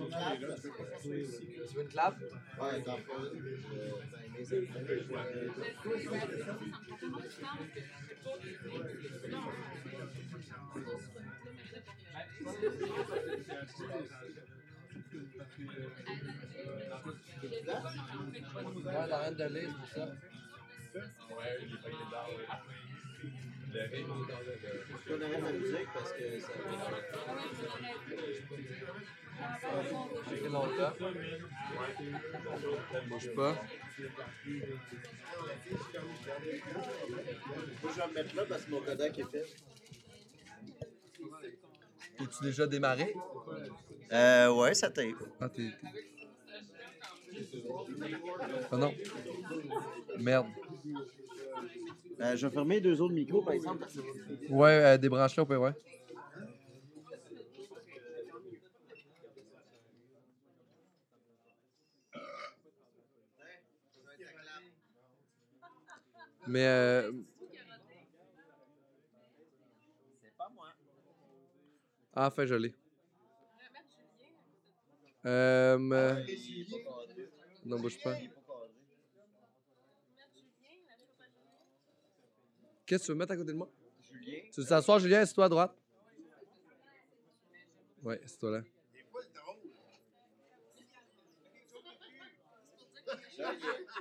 [0.00, 2.14] Tu veux une clap?
[2.60, 3.02] Ouais, t'en fais
[3.34, 3.46] une.
[3.46, 4.68] euh, ben, mes amis,
[17.70, 20.08] Ouais, la reine de lait, c'est pour ça.
[23.72, 25.88] Je connais la musique?
[25.94, 26.48] Parce que ça.
[30.28, 30.92] J'ai pris longtemps.
[33.08, 33.54] Bouge pas.
[34.46, 34.50] Je
[38.00, 39.46] vais me mettre là parce que mon Kodak est fait.
[42.20, 43.14] Es-tu déjà démarré?
[44.12, 45.14] Euh, ouais, ça tape.
[45.40, 45.70] Ah, t'es.
[48.70, 48.92] Ah non.
[50.18, 50.46] Merde.
[52.20, 53.86] Euh, je vais fermer deux autres micros, par exemple.
[54.50, 55.72] Ouais, euh, débranché, ouais,
[66.50, 67.12] Mais euh...
[72.12, 72.74] Ah, enfin, je l'ai.
[75.26, 76.26] Euh, euh,
[77.64, 78.16] Non, bouge pas.
[82.86, 83.70] Qu'est-ce que tu veux mettre à côté de moi?
[84.12, 84.38] Julien.
[84.52, 85.24] Tu veux t'asseoir, Julien?
[85.24, 85.76] C'est toi à droite?
[88.02, 88.62] Ouais, c'est toi là.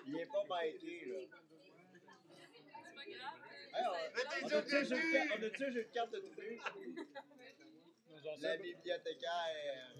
[0.08, 1.39] Il est- pas maîtré, là.
[3.80, 6.60] Hey, on- a-tu un jeu de cartes- on a-tu un jeu de cartes de trouver?
[8.42, 9.96] La bibliothécaire.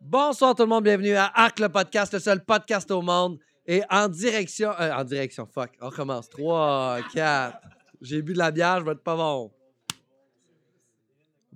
[0.00, 3.38] Bonsoir tout le monde, bienvenue à Arc le podcast, le seul podcast au monde.
[3.66, 4.70] Et en direction.
[4.80, 5.70] euh, en direction, fuck.
[5.80, 6.28] On recommence.
[6.30, 7.58] 3, 4.
[8.00, 9.52] J'ai bu de la bière, je vais être pas bon.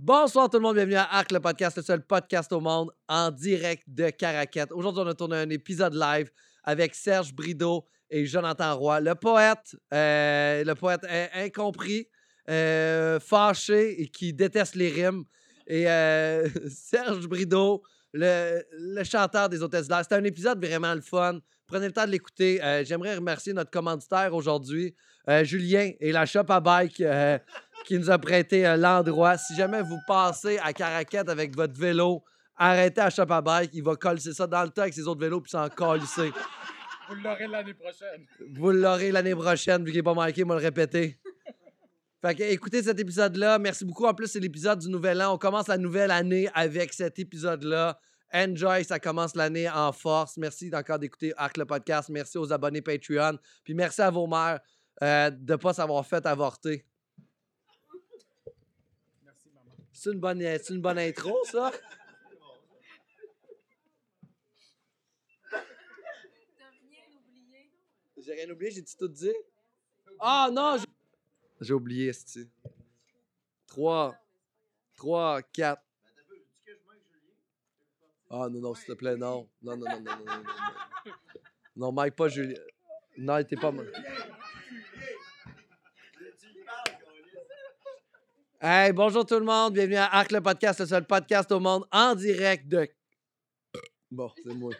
[0.07, 3.31] Bonsoir tout le monde, bienvenue à Arc le podcast, le seul podcast au monde en
[3.31, 4.71] direct de Caraquette.
[4.71, 6.31] Aujourd'hui, on a tourné un épisode live
[6.63, 12.07] avec Serge Brideau et Jonathan Roy, le poète, euh, le poète in- incompris,
[12.51, 15.25] euh, fâché et qui déteste les rimes.
[15.67, 17.83] Et euh, Serge Brideau,
[18.13, 18.61] le,
[19.05, 20.01] chanteur des hôtesses d'air.
[20.03, 21.39] C'était un épisode vraiment le fun.
[21.67, 22.61] Prenez le temps de l'écouter.
[22.85, 24.95] J'aimerais remercier notre commanditaire aujourd'hui,
[25.45, 27.03] Julien et la Shop à Bike
[27.85, 29.37] qui nous a prêté euh, l'endroit.
[29.37, 32.23] Si jamais vous passez à Caraquette avec votre vélo,
[32.57, 33.71] arrêtez à Shop à Bike.
[33.75, 36.33] Il va coller ça dans le tas avec ses autres vélos puis s'en colisser.
[37.09, 38.27] Vous l'aurez l'année prochaine.
[38.55, 41.19] Vous l'aurez l'année prochaine, vu qu'il n'est pas manqué, moi le répéter.
[42.23, 43.59] Fait que écoutez cet épisode-là.
[43.59, 44.07] Merci beaucoup.
[44.07, 45.35] En plus, c'est l'épisode du Nouvel An.
[45.35, 47.99] On commence la nouvelle année avec cet épisode-là.
[48.33, 50.39] Enjoy, ça commence l'année en force.
[50.39, 52.09] Merci encore d'écouter Arc le podcast.
[52.09, 53.39] Merci aux abonnés Patreon.
[53.63, 54.59] Puis merci à vos mères
[55.03, 56.87] euh, de ne pas s'avoir fait avorter.
[59.23, 59.77] Merci, maman.
[60.05, 61.73] C'est une bonne, une bonne intro, ça?
[68.19, 69.33] J'ai rien oublié, j'ai-tu tout dit?
[70.21, 70.77] Ah non!
[71.59, 72.47] j'ai- oublié, c'est
[73.67, 74.15] 3,
[74.95, 75.83] 3, 4.
[78.29, 79.49] Ah non, non, s'il te plaît, non.
[79.63, 80.45] Non, non, non, non, non, non,
[81.77, 81.93] non.
[81.93, 82.61] Mike, pas Julien.
[83.17, 83.73] Non, était pas...
[88.67, 91.85] Hey, bonjour tout le monde, bienvenue à Arc le podcast, le seul podcast au monde
[91.93, 92.89] en direct de...
[94.11, 94.73] Bon, c'est moi.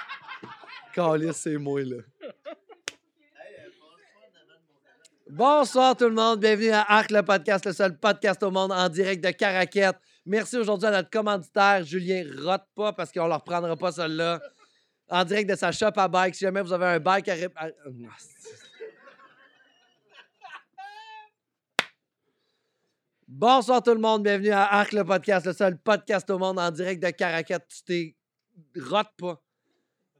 [0.94, 1.96] Calice, c'est moi, là.
[5.30, 8.88] Bonsoir tout le monde, bienvenue à Arc le podcast, le seul podcast au monde en
[8.90, 9.96] direct de Caraquette.
[10.26, 14.40] Merci aujourd'hui à notre commanditaire, Julien Rote pas parce qu'on ne leur prendra pas celle-là.
[15.08, 16.34] En direct de sa shop à bike.
[16.34, 17.34] Si jamais vous avez un bike à...
[17.34, 18.58] rép- à- Ah, c'est-
[23.32, 26.68] Bonsoir tout le monde, bienvenue à Arc le podcast, le seul podcast au monde en
[26.72, 27.64] direct de Caraquette.
[27.68, 28.16] Tu t'es
[28.76, 29.40] rote pas.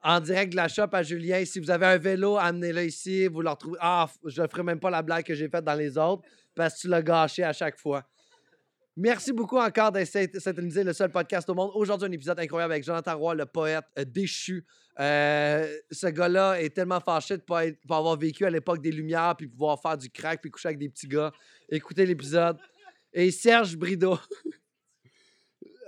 [0.01, 1.45] En direct de la shop à Julien.
[1.45, 3.27] Si vous avez un vélo, amenez-le ici.
[3.27, 3.79] Vous le retrouvez.
[3.81, 6.23] Ah, je ferai même pas la blague que j'ai faite dans les autres
[6.55, 8.05] parce que tu l'as gâché à chaque fois.
[8.97, 11.73] Merci beaucoup encore d'être synthétisé le seul podcast au monde.
[11.75, 14.65] Aujourd'hui, un épisode incroyable avec Jonathan Roy, le poète euh, déchu.
[15.01, 19.35] Euh, ce gars-là est tellement fâché de ne pas avoir vécu à l'époque des Lumières
[19.37, 21.33] puis pouvoir faire du crack puis coucher avec des petits gars.
[21.69, 22.57] Écoutez l'épisode.
[23.13, 24.19] Et Serge Brideau.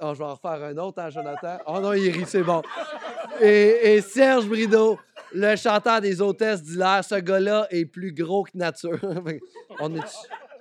[0.01, 1.59] Oh, je vais en refaire un autre, hein, Jonathan.
[1.67, 2.63] Oh non, il rit, c'est bon.
[3.41, 4.99] Et, et Serge Brideau,
[5.33, 7.05] le chanteur des hôtesses d'hilaire.
[7.05, 8.99] Ce gars-là est plus gros que nature.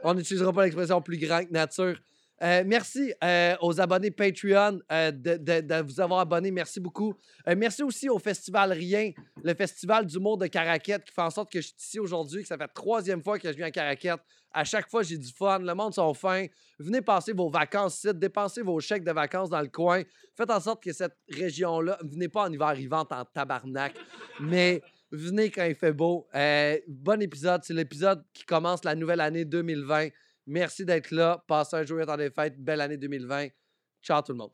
[0.04, 1.98] on n'utilisera pas l'expression plus grand que nature.
[2.42, 6.50] Euh, merci euh, aux abonnés Patreon euh, de, de- vous avoir abonné.
[6.50, 7.14] Merci beaucoup.
[7.56, 9.12] Merci aussi au Festival Rien,
[9.44, 12.48] le festival d'humour de Caraquette qui fait en sorte que je suis ici aujourd'hui, que
[12.48, 14.20] ça fait la troisième fois que je viens à Caraquette.
[14.54, 15.60] À chaque fois, j'ai du fun.
[15.60, 16.46] Le monde sont fins.
[16.80, 20.02] Venez passer vos vacances ici, dépensez vos chèques de vacances dans le coin.
[20.36, 23.94] Faites en sorte que cette région-là, venez pas en hiver arrivante en tabarnak,
[24.42, 26.28] mais venez quand il fait beau.
[26.88, 27.62] Bon épisode.
[27.64, 30.10] C'est l'épisode qui commence la nouvelle année 2020.
[30.48, 31.44] Merci d'être là.
[31.48, 32.60] Passez un joyeux temps des fêtes.
[32.60, 33.50] Belle année 2020.
[34.02, 34.52] Ciao tout le monde.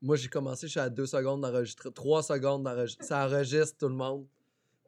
[0.00, 1.92] Moi, j'ai commencé, je suis à deux secondes d'enregistrer.
[1.92, 3.06] Trois secondes d'enregistrer.
[3.06, 4.26] Ça enregistre tout le monde.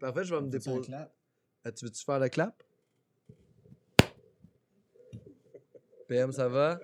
[0.00, 0.93] Parfait, je vais me déposer.
[1.62, 2.62] Ah, tu veux-tu faire le clap?
[6.08, 6.81] PM, ça va?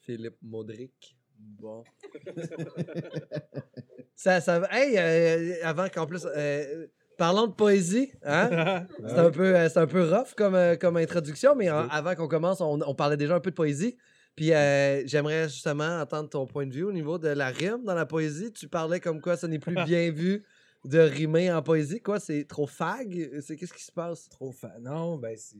[0.00, 1.16] Philippe Maudric.
[1.38, 1.82] Bon.
[4.16, 4.68] ça, ça va.
[4.72, 6.26] Hey, euh, avant qu'en plus.
[6.36, 6.86] euh,
[7.18, 8.86] parlons de poésie, hein?
[9.06, 12.14] C'est un, peu, euh, c'est un peu rough comme, euh, comme introduction, mais en- avant
[12.14, 13.96] qu'on commence, on, on parlait déjà un peu de poésie.
[14.34, 17.94] Puis euh, j'aimerais justement entendre ton point de vue au niveau de la rime dans
[17.94, 18.52] la poésie.
[18.52, 20.44] Tu parlais comme quoi ce n'est plus bien vu
[20.84, 22.00] de rimer en poésie.
[22.02, 23.40] Quoi, c'est trop fag?
[23.40, 24.28] C'est qu'est-ce qui se passe?
[24.28, 24.82] Trop fan.
[24.82, 25.56] Non, ben c'est.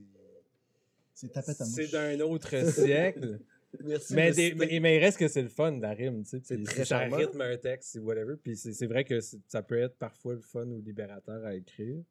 [1.15, 1.73] C'est tapette à mouche.
[1.75, 3.39] C'est d'un autre siècle.
[3.85, 4.15] Merci.
[4.15, 4.55] mais, de des- citer.
[4.57, 6.41] mais, mais il reste que c'est le fun de la rime, tu sais.
[6.45, 7.17] C'est très Ça charmant.
[7.17, 8.37] rythme un texte, c'est whatever.
[8.43, 12.03] Puis c'est c'est vrai que ça peut être parfois le fun ou libérateur à écrire.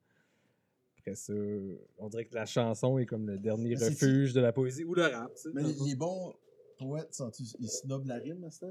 [0.99, 1.33] Après ça,
[1.99, 5.03] on dirait que la chanson est comme le dernier refuge de la poésie ou le
[5.03, 5.49] rap, tu sais.
[5.53, 6.33] Mais les, les bons
[6.77, 7.29] poètes, sont
[7.59, 8.67] ils snobent la rime à ça?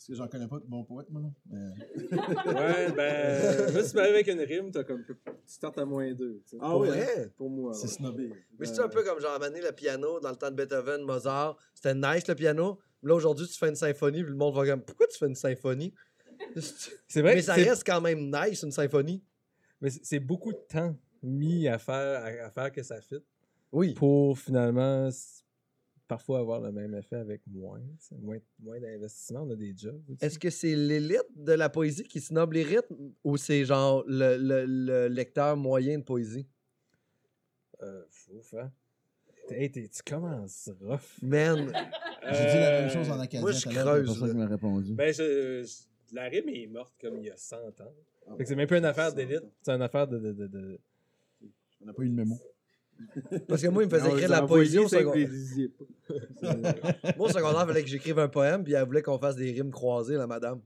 [0.00, 1.20] Parce que j'en connais pas de bons poètes, moi.
[1.50, 1.58] Mais...
[1.58, 3.68] Ouais, ben.
[3.84, 5.04] si tu m'arrives avec une rime, t'as comme.
[5.04, 5.12] Tu
[5.44, 6.56] startes à moins deux, tu sais.
[6.58, 7.30] Ah Pour ouais, vrai?
[7.36, 7.74] Pour moi.
[7.74, 7.88] C'est ouais.
[7.88, 8.32] snobé.
[8.58, 11.58] Mais c'est un peu comme genre amener le piano dans le temps de Beethoven, Mozart.
[11.74, 12.78] C'était nice le piano.
[13.02, 15.26] Mais là aujourd'hui, tu fais une symphonie, puis le monde va comme Pourquoi tu fais
[15.26, 15.92] une symphonie?
[17.06, 19.22] C'est vrai mais ça reste quand même nice, une symphonie.
[19.82, 23.22] Mais c'est- beaucoup de temps mis à faire, à, à faire que ça fit
[23.70, 23.92] Oui.
[23.92, 25.10] pour finalement
[26.10, 27.80] parfois avoir le même effet avec moins.
[28.20, 30.02] Moins, moins d'investissement, on a des jobs.
[30.20, 34.36] Est-ce que c'est l'élite de la poésie qui snob les rythmes ou c'est genre le,
[34.36, 36.48] le- le lecteur moyen de poésie?
[37.80, 38.02] Euh,
[38.32, 38.72] ouf, hein?
[39.50, 41.22] Hey, t'es- tu commences rough?
[41.22, 41.72] Man,
[42.32, 43.40] J'ai dit la même chose en acadien.
[43.40, 44.30] moi, je l'heure, c'est creuse, pour ça là.
[44.32, 44.94] qu'il m'a répondu.
[44.94, 47.94] Ben, je, je- la rime est morte comme il y a 100 ans.
[48.26, 50.18] Ah, Fait que c'est même pas une affaire 100 d'élite, c'est une affaire de.
[50.18, 50.80] de, de, de-
[51.80, 52.36] On n'a pas eu le mémo.
[53.48, 55.28] Parce que moi, il me faisait écrire vous la poésie au secondaire.
[57.16, 59.50] Moi, au secondaire, il fallait que j'écrive un poème, puis elle voulait qu'on fasse des
[59.52, 60.60] rimes croisées, la madame.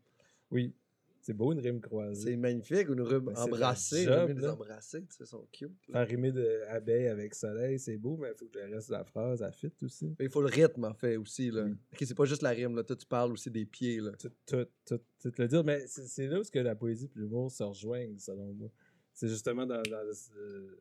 [0.50, 0.72] Oui,
[1.20, 2.30] c'est beau une rime croisée.
[2.30, 4.04] C'est magnifique, une rime Ben, embrassée.
[4.04, 4.52] job, les là.
[4.52, 5.70] embrasser, tu sais, sont cute.
[5.88, 6.00] là.
[6.00, 8.92] Faire rimer de abeille avec soleil, c'est beau, mais il faut que le reste de
[8.94, 10.14] la phrase, fit aussi.
[10.18, 11.50] Mais il faut le rythme, en fait, aussi.
[11.50, 11.64] Là.
[11.64, 12.82] Ok, c'est pas juste la rime, là.
[12.84, 14.12] Toi, tu parles aussi des pieds, là.
[14.18, 15.64] tout, tout, tout, tout le dire.
[15.64, 18.70] Mais c'est là où que la poésie et l'humour se rejoignent, selon moi.
[19.12, 20.78] C'est justement dans, dans ce-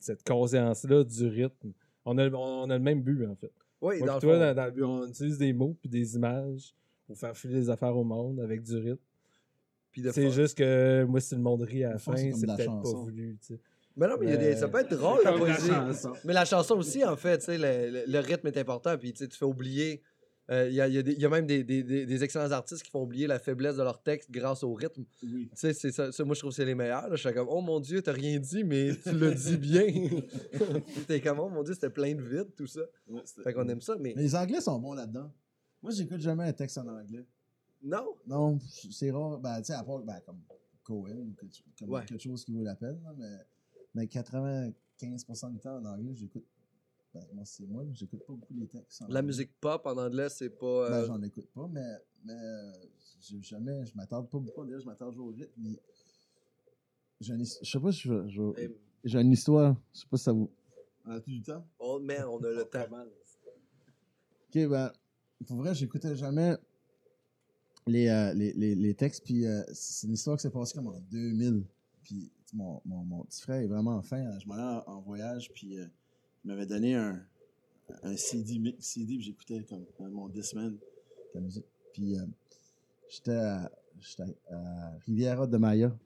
[0.00, 1.72] cette conscience-là du rythme.
[2.04, 3.52] On a, le- on a le même but, en fait.
[3.80, 4.40] Oui, Moi dans le toi, fond.
[4.40, 6.74] dans, dans le but, on utilise des mots puis des images
[7.06, 8.98] pour faire filer les affaires au monde avec du rythme.
[10.12, 13.36] C'est juste que moi, si le monde rit à la fin, c'est peut-être pas voulu.
[13.40, 13.60] tu sais.
[13.96, 14.54] Mais non, mais il y a des...
[14.56, 15.66] ça peut être drôle, la poésie.
[15.68, 16.12] chanson.
[16.24, 18.96] Mais la chanson aussi, en fait, tu sais, le, le- le rythme est important.
[18.96, 20.00] Puis tu fais oublier.
[20.50, 22.06] Euh, Il y, a, il y a des- il y a même des, des- des-
[22.06, 25.04] des excellents artistes qui font oublier la faiblesse de leur texte grâce au rythme.
[25.22, 25.48] Oui.
[25.50, 27.08] Tu sais, c'est ça, ça, moi, je trouve que c'est les meilleurs.
[27.08, 27.14] là.
[27.16, 29.86] Je suis comme, oh mon Dieu, t'as rien dit, mais tu le dis bien.
[31.06, 32.80] T'es comme, oh mon Dieu, c'était plein de vide, tout ça.
[33.44, 35.30] Fait qu'on aime ça, mais Mais les Anglais sont bons là-dedans.
[35.82, 37.24] Moi, j'écoute jamais un texte en anglais.
[37.82, 38.14] non?
[38.26, 38.58] Non,
[38.90, 39.38] c'est rare.
[39.38, 40.40] Ben, tu sais, à part ben, comme
[40.82, 42.04] Cohen ou quelque, comme Ouais.
[42.04, 43.00] quelque chose qui vaut la peine.
[43.04, 43.36] là, mais,
[43.94, 46.44] mais 95% du temps en anglais, j'écoute.
[47.12, 49.02] Ben, moi, c'est moi, là, j'écoute pas beaucoup les textes.
[49.02, 50.90] en La musique pop en anglais, c'est pas.
[50.90, 52.72] Ben, euh, j'en écoute pas, mais, mais euh,
[53.20, 54.64] j'ai jamais, je m'attarde pas beaucoup.
[54.64, 55.52] D'ailleurs, je m'attarde toujours au rythme.
[55.58, 55.76] Mais
[57.20, 58.70] j'ai une je sais pas si je, je- hey,
[59.04, 59.76] j'ai une histoire.
[59.92, 60.50] Je sais pas si ça vous.
[61.04, 61.66] On a tout du temps?
[61.80, 62.86] on, man, on a le temps.
[64.48, 64.92] Ok, ben,
[65.46, 66.56] pour vrai, j'écoutais jamais
[67.86, 70.88] les, euh, les, les, les textes, puis euh, c'est une histoire qui s'est passée comme
[70.88, 71.64] en 2000.
[72.02, 74.38] Puis mon, mon, mon petit frère est vraiment fin.
[74.38, 75.86] Je m'en allais en, en voyage, puis euh,
[76.44, 77.22] il m'avait donné un,
[78.02, 80.76] un CD, CD puis j'écoutais comme mon Discman,
[81.34, 81.66] la musique.
[81.92, 82.24] Puis euh,
[83.08, 83.70] j'étais à,
[85.06, 85.96] Riviera de Maya,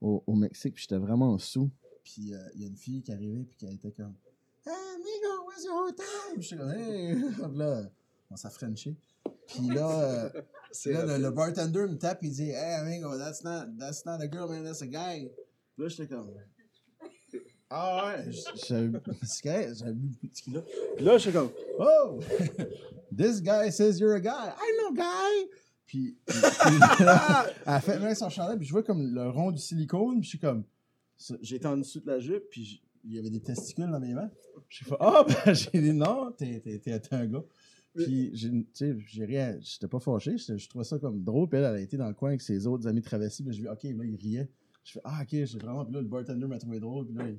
[0.00, 1.70] au, au Mexique, puis j'étais vraiment sous.
[2.02, 4.14] Puis euh, il y a une fille qui arrivait, puis qui était comme
[4.66, 6.40] Hey, amigo, where's your hotel?
[6.40, 7.14] J'étais comme Hey!
[7.54, 7.90] Là,
[8.30, 8.96] on s'est frenché.
[9.46, 13.44] Puis là, euh, C'est là le, le bartender me tape, il dit Hey, amigo, that's
[13.44, 15.30] not, that's not a girl, man, that's a guy.
[15.74, 16.30] Puis là, j'étais comme
[17.70, 18.30] Ah ouais,
[18.68, 20.62] j'avais bu beaucoup de tequila.
[20.96, 22.20] Puis là, j'étais comme Oh,
[23.16, 24.28] this guy says you're a guy.
[24.30, 25.50] I know guy.
[25.86, 26.16] Puis,
[27.00, 30.24] là, elle fait mettre son chandail, puis je vois comme le rond du silicone, puis
[30.24, 30.64] je suis comme.
[31.40, 34.30] J'étais en dessous de la jupe, puis il y avait des testicules dans mes mains.
[34.68, 36.62] J'ai fait Ah, ben, j'ai dit non, t'es
[37.10, 37.44] un gars.
[37.94, 41.48] Puis, tu sais, j'ai rien, j'étais pas fâché, je trouvais ça comme drôle.
[41.48, 43.62] Puis elle, elle a été dans le coin avec ses autres amis travestis, puis je
[43.62, 44.48] vu, OK, là, il riait.
[44.84, 45.84] Je fais Ah, OK, j'ai vraiment.
[45.84, 47.38] Puis là, le bartender m'a trouvé drôle, puis là, il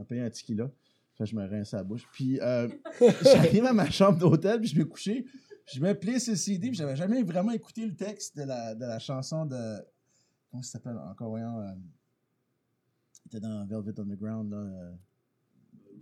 [0.00, 0.70] m'a payé un.
[1.16, 2.08] Fait que je me rinçais la bouche.
[2.12, 2.68] Puis, euh,
[3.22, 5.24] j'arrive à ma chambre d'hôtel, puis je couchais.
[5.66, 8.74] Puis je me sur le CD, puis j'avais jamais vraiment écouté le texte de la,
[8.74, 9.78] de la chanson de.
[10.50, 11.60] Comment ça s'appelle encore, voyons.
[11.60, 11.74] euh,
[13.26, 14.56] était dans Velvet Underground, là.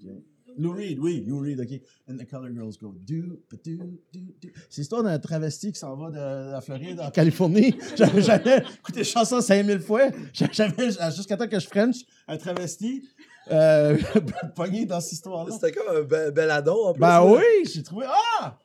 [0.07, 0.21] euh,
[0.59, 1.81] Lou Reed, oui, Lou Reed, ok.
[2.09, 4.49] And the Color Girls go do, do, do, do.
[4.69, 7.77] C'est l'histoire d'un travesti qui s'en va de la Floride en Californie.
[7.97, 10.09] J'avais jamais écouté chanson 5000 fois.
[10.33, 11.97] J'avais, jusqu'à temps que je French,
[12.27, 13.09] un travesti,
[13.51, 13.97] euh,
[14.57, 15.53] pogné dans cette histoire-là.
[15.53, 17.01] C'était comme un bel, bel addon en plus.
[17.01, 18.07] Ben oui, j'ai trouvé.
[18.09, 18.59] Ah!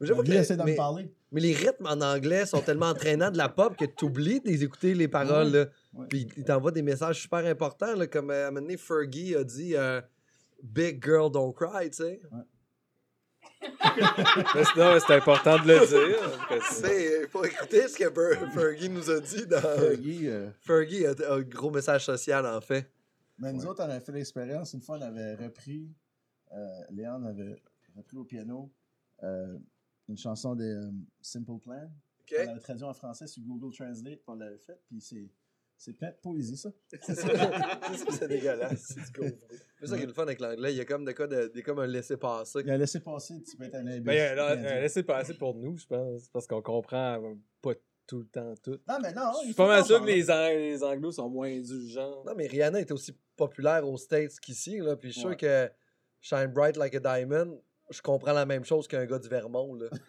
[0.00, 1.12] Lui essaie de me mais, parler.
[1.30, 4.94] mais les rythmes en anglais sont tellement entraînants de la pop que tu oublies d'écouter
[4.94, 5.52] les paroles.
[5.52, 5.66] là.
[5.94, 6.06] Ouais.
[6.08, 9.36] Puis il t'envoie des messages super importants, là, comme euh, à un moment donné, Fergie
[9.36, 10.00] a dit euh,
[10.62, 12.20] Big girl don't cry, tu sais.
[13.62, 17.22] Mais sinon, c'est important de le dire.
[17.22, 19.60] il faut écouter ce que Fer- Fergie nous a dit dans.
[19.60, 22.90] Fergie, euh, Fergie a, a un gros message social, en fait.
[23.38, 24.72] Mais nous autres, on avait fait l'expérience.
[24.72, 25.88] Une fois, on avait repris,
[26.52, 27.60] euh, Léon avait
[27.96, 28.70] repris au piano
[29.22, 29.58] euh,
[30.08, 30.90] une chanson de euh,
[31.20, 31.90] Simple Plan.
[32.20, 32.34] OK?
[32.40, 35.28] On l'avait traduit en français sur Google Translate, on l'avait fait, puis c'est,
[35.84, 36.70] c'est plein de poésie, ça.
[38.10, 38.94] c'est dégueulasse.
[39.80, 40.72] C'est ça qui est le fun avec l'anglais.
[40.72, 42.60] Il y a comme de quoi de, comme un laisser-passer.
[42.64, 44.02] Il a laissé passer, tu peux être un imbécile.
[44.04, 46.28] Mais euh, là, euh, laissez passer pour nous, je pense.
[46.28, 47.72] Parce qu'on comprend euh, pas
[48.06, 48.78] tout le temps tout.
[48.88, 51.48] Non, mais non, Je suis pas mal sûr que les, Ang- les Anglos sont moins
[51.48, 52.22] indulgents.
[52.24, 54.78] Non, mais Rihanna est aussi populaire aux States qu'ici.
[54.78, 55.36] Là, puis je suis sûr Ouais.
[55.36, 55.68] que
[56.20, 57.60] Shine Bright Like a Diamond,
[57.92, 59.74] je comprends la même chose qu'un gars du Vermont.
[59.74, 59.86] Là.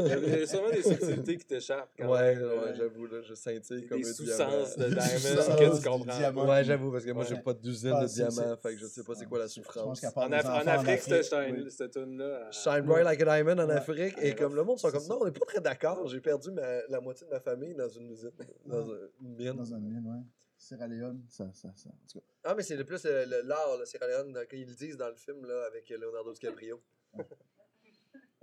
[0.00, 1.90] Il y a- sûrement des subtilités qui t'échappent.
[1.98, 5.56] quand ouais, même, ouais, euh, j'avoue, là, je scintille comme Des un sous-sens de sous-sens
[5.56, 6.16] que tu comprends.
[6.18, 6.48] diamant.
[6.48, 7.28] Ouais, j'avoue, parce que moi, Ouais.
[7.34, 10.02] j'ai pas d'usine Ah, de diamants, fait que je sais pas c'est quoi la souffrance.
[10.16, 11.22] En, Afrique, cette, Afrique,
[11.56, 11.70] Shine- oui.
[11.70, 12.50] cette tune-là.
[12.50, 13.74] Shine Bright Like a Diamond en Ouais.
[13.74, 15.08] Afrique, et comme le monde sont comme ça.
[15.08, 16.06] non, on n'est pas très d'accord.
[16.08, 18.30] J'ai perdu ma- la moitié de ma famille dans une usine,
[18.66, 19.52] dans une mine.
[19.54, 20.22] Dans un mine, ouais.
[20.56, 21.88] Sierra Leone, ça, ça, ça.
[21.88, 24.56] En tout cas, Ah, mais c'est le plus euh, le- l'art, Sierra Leone, dans- quand
[24.58, 26.78] ils le disent dans le film là, avec euh, Leonardo DiCaprio.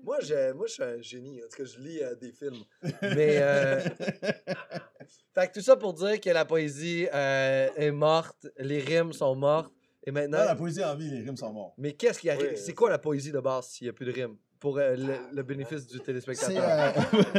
[0.02, 1.42] Moi, j'ai- moi, je suis un génie.
[1.44, 2.64] En tout cas, je lis euh, des films.
[3.02, 3.40] Mais.
[3.42, 3.80] euh,
[5.34, 9.36] fait que tout ça pour dire que la poésie euh, est morte, les rimes sont
[9.36, 9.74] mortes.
[10.06, 10.40] Et maintenant.
[10.40, 11.74] Non, la poésie en vie, les rimes sont morts.
[11.78, 12.52] Mais qu'est-ce qui arrive?
[12.52, 14.38] Oui, c'est quoi la poésie de base s'il n'y a plus de rimes?
[14.60, 16.64] Pour euh, le, le bénéfice du téléspectateur.
[16.66, 16.92] euh,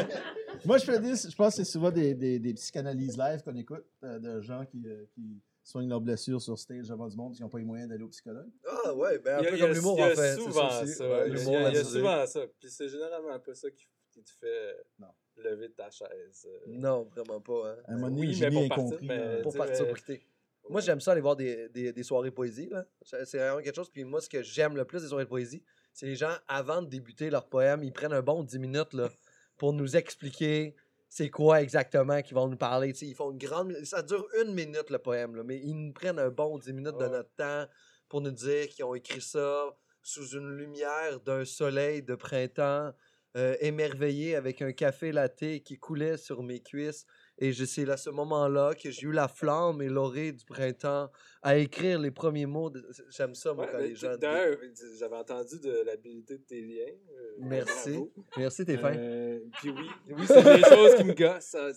[0.64, 3.56] Moi, je fais des, je pense que c'est souvent des, des, des psychanalyses live qu'on
[3.56, 7.34] écoute euh, de gens qui, euh, qui soignent leurs blessures sur stage devant du monde
[7.34, 8.50] qui n'ont pas les moyens d'aller au psychologue.
[8.66, 10.16] Ah, ouais, ben un Il y a, peu il y a- comme l'humour en fait.
[10.16, 10.92] c'est souvent aussi.
[10.94, 11.08] ça.
[11.08, 11.98] Ouais, il y a- l'humour il y a, il y a amusé.
[11.98, 12.40] souvent ça.
[12.58, 15.08] Puis c'est généralement pas ça qui, qui te fait Non.
[15.37, 16.46] lever de ta chaise.
[16.48, 16.58] euh.
[16.68, 17.70] Non, vraiment pas.
[17.72, 17.76] Hein.
[17.87, 19.06] À un moment donné, Oui, génie pour partir, compris.
[19.06, 20.22] mais- pour euh, écouter.
[20.70, 22.68] Moi, j'aime ça aller voir des, des, des soirées poésie.
[22.68, 22.84] là.
[23.02, 23.90] C'est c'est vraiment quelque chose.
[23.90, 25.62] Puis moi, ce que j'aime le plus des soirées de poésie,
[25.94, 29.08] c'est les gens, avant de débuter leur poème, ils prennent un bon 10 minutes là,
[29.56, 30.75] pour nous expliquer
[31.08, 32.90] c'est quoi exactement qu'ils vont nous parler.
[33.02, 33.72] Ils font une grande.
[33.84, 36.98] Ça dure une minute le poème, là, mais ils nous prennent un bon 10 minutes
[36.98, 37.66] de notre temps
[38.08, 42.92] pour nous dire qu'ils ont écrit ça sous une lumière d'un soleil de printemps,
[43.36, 47.06] euh, émerveillé avec un café latte qui coulait sur mes cuisses.
[47.40, 51.09] Et c'est à ce moment-là que j'ai eu la flamme et l'orée du printemps
[51.40, 52.68] à écrire les premiers mots.
[52.68, 54.16] de- J'aime ça, moi, Ouais, quand les gens.
[54.16, 54.59] D'ailleurs,
[54.99, 56.92] j'avais entendu de l'habilité de tes liens.
[57.12, 57.90] euh, Merci.
[57.92, 58.12] bravo.
[58.37, 58.92] Merci, t'es fin.
[58.97, 59.87] Euh, puis oui,
[60.18, 61.54] oui c'est des choses qui me gossent.
[61.54, 61.71] hein.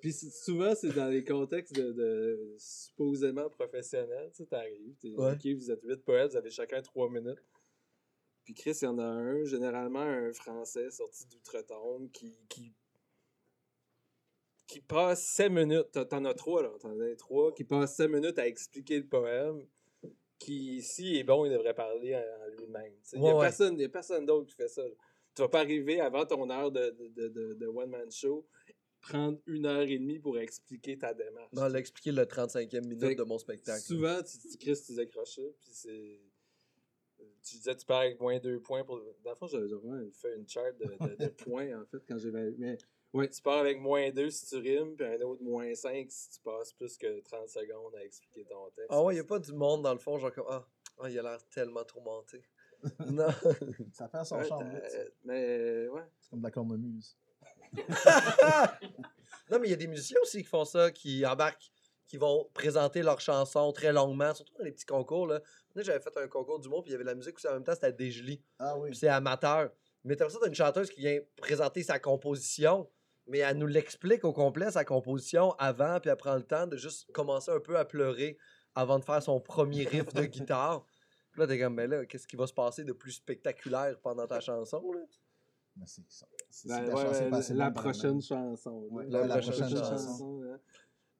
[0.00, 4.30] Puis c'est- souvent, c'est dans les contextes de, de supposément professionnels.
[4.30, 5.32] Tu sais, t'arrives, t'es Ouais.
[5.32, 7.42] OK, vous êtes huit poètes, vous avez chacun trois minutes.
[8.44, 12.72] Puis Chris, il y en a un, généralement un Français sorti d'outre-tombe, qui, qui,
[14.68, 15.90] qui passe cinq minutes.
[16.08, 16.70] T'en- as trois, là.
[16.80, 17.52] T'en as trois.
[17.52, 19.66] Qui passe cinq minutes à expliquer le poème.
[20.38, 22.92] Qui, s'il est bon, il devrait parler en, lui-même.
[23.14, 24.82] Il n'y a, personne- personne d'autre qui fait ça.
[24.86, 24.94] là.
[25.34, 28.46] Tu vas pas arriver avant ton heure de, de, de, one-man show,
[29.00, 31.52] prendre une heure et demie pour expliquer ta démarche.
[31.52, 33.80] Non, l'expliquer le 35e minute Fait de mon spectacle.
[33.80, 36.20] Souvent, tu, tu Chris, tu décroches ça, puis c'est.
[37.42, 39.00] Tu disais, tu pars avec moins deux points pour.
[39.24, 42.18] Dans le fond, j'avais vraiment fait une chart de, de- de points, en fait, quand
[42.18, 42.52] j'avais.
[42.58, 42.76] Mais
[43.12, 46.30] ouais, tu pars avec moins deux si tu rimes, puis un autre moins cinq si
[46.30, 48.90] tu passes plus que 30 secondes à expliquer ton texte.
[48.90, 50.66] Ah ouais, il a pas du monde dans le fond, genre comme Ah,
[51.00, 52.42] ah, il a l'air tellement tourmenté.
[53.10, 53.28] non.
[53.92, 54.70] Ça fait son Ouais, charme.
[55.24, 56.02] Mais ouais.
[56.20, 57.16] C'est comme de la cornemuse.
[59.50, 61.70] non, mais il y a des musiciens aussi qui font ça, qui embarquent,
[62.06, 65.26] qui vont présenter leurs chansons très longuement, surtout dans les petits concours.
[65.26, 65.42] Là.
[65.76, 67.64] J'avais fait un concours d'humour, puis il y avait de la musique aussi en même
[67.64, 68.70] temps, c'était à.
[68.70, 68.90] Ah oui.
[68.90, 69.70] Puis c'est amateur.
[70.04, 72.88] Mais t'as ça, t'as une chanteuse qui vient présenter sa composition,
[73.28, 76.76] mais elle nous l'explique au complet, sa composition, avant, puis elle prend le temps de
[76.76, 78.38] juste commencer un peu à pleurer
[78.74, 80.84] avant de faire son premier riff de guitare.
[81.32, 84.26] Puis là, t'es comme, ben là, qu'est-ce qui va se passer de plus spectaculaire pendant
[84.26, 85.00] ta chanson, là?
[85.76, 86.26] Mais c'est ça.
[86.50, 88.88] C'est- La, ouais, ouais, la prochaine chanson.
[88.90, 89.94] Ouais, la la prochaine prochaine chanson.
[90.08, 90.42] chanson.
[90.44, 90.58] hein.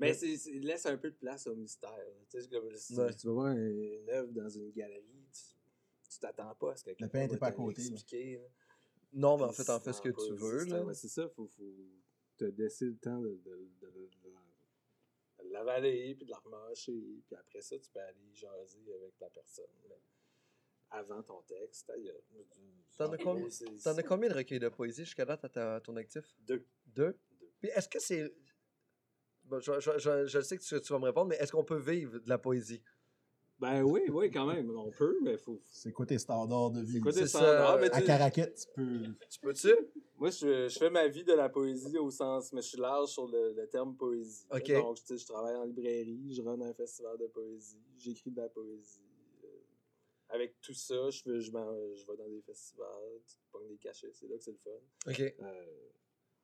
[0.00, 1.90] Mais c'est, c'est- laisse un peu de place au mystère.
[2.30, 3.14] Tu sais, c'est comme si Ouais.
[3.14, 5.26] tu vas voir une œuvre dans une galerie,
[6.10, 7.82] tu, t'attends pas à ce que quelqu'un pain va pas à côté.
[9.12, 10.84] Non, mais en fait, en fais ce que tu veux, c'est- là.
[10.84, 11.74] ouais, c'est ça, faut, faut
[12.36, 16.92] te laisser le temps de, de, de, de- de- de l'avaler, puis de la remâcher,
[17.26, 19.64] puis après ça, tu peux aller jaser avec la personne.
[19.88, 19.98] Mais
[20.90, 22.12] avant ton texte, euh,
[22.96, 23.18] T'en as
[23.84, 26.24] T'en as combien de recueils de poésie jusqu'à date à, ta- ton actif?
[26.40, 26.66] Deux?
[26.86, 27.16] Deux?
[27.60, 28.34] Puis est-ce que c'est.
[29.44, 31.64] Bon, je, je- je- je sais que tu, tu vas me répondre, mais est-ce qu'on
[31.64, 32.82] peut vivre de la poésie?
[33.60, 35.60] Ben oui, oui, quand même, on peut, mais faut.
[35.70, 36.94] C'est quoi tes standards de vie?
[36.94, 37.38] C'est quoi tes ça.
[37.40, 37.78] standards?
[37.80, 39.02] Mais À tu- Caraquette, tu peux.
[39.28, 39.74] Tu peux-tu?
[40.16, 43.08] Moi, je, je fais ma vie de la poésie au sens, mais je suis large
[43.08, 44.46] sur le, le terme poésie.
[44.50, 44.56] là.
[44.58, 44.72] Ok.
[44.72, 48.40] Donc, tu sais, je travaille en librairie, je run un festival de poésie, j'écris de
[48.40, 49.00] la poésie.
[49.44, 49.48] Euh,
[50.28, 52.86] avec tout ça, je, vais- je, m'en- je vais dans des festivals,
[53.26, 54.70] tu te pognes des cachets, c'est là que c'est le fun.
[55.10, 55.20] OK.
[55.20, 55.66] Euh,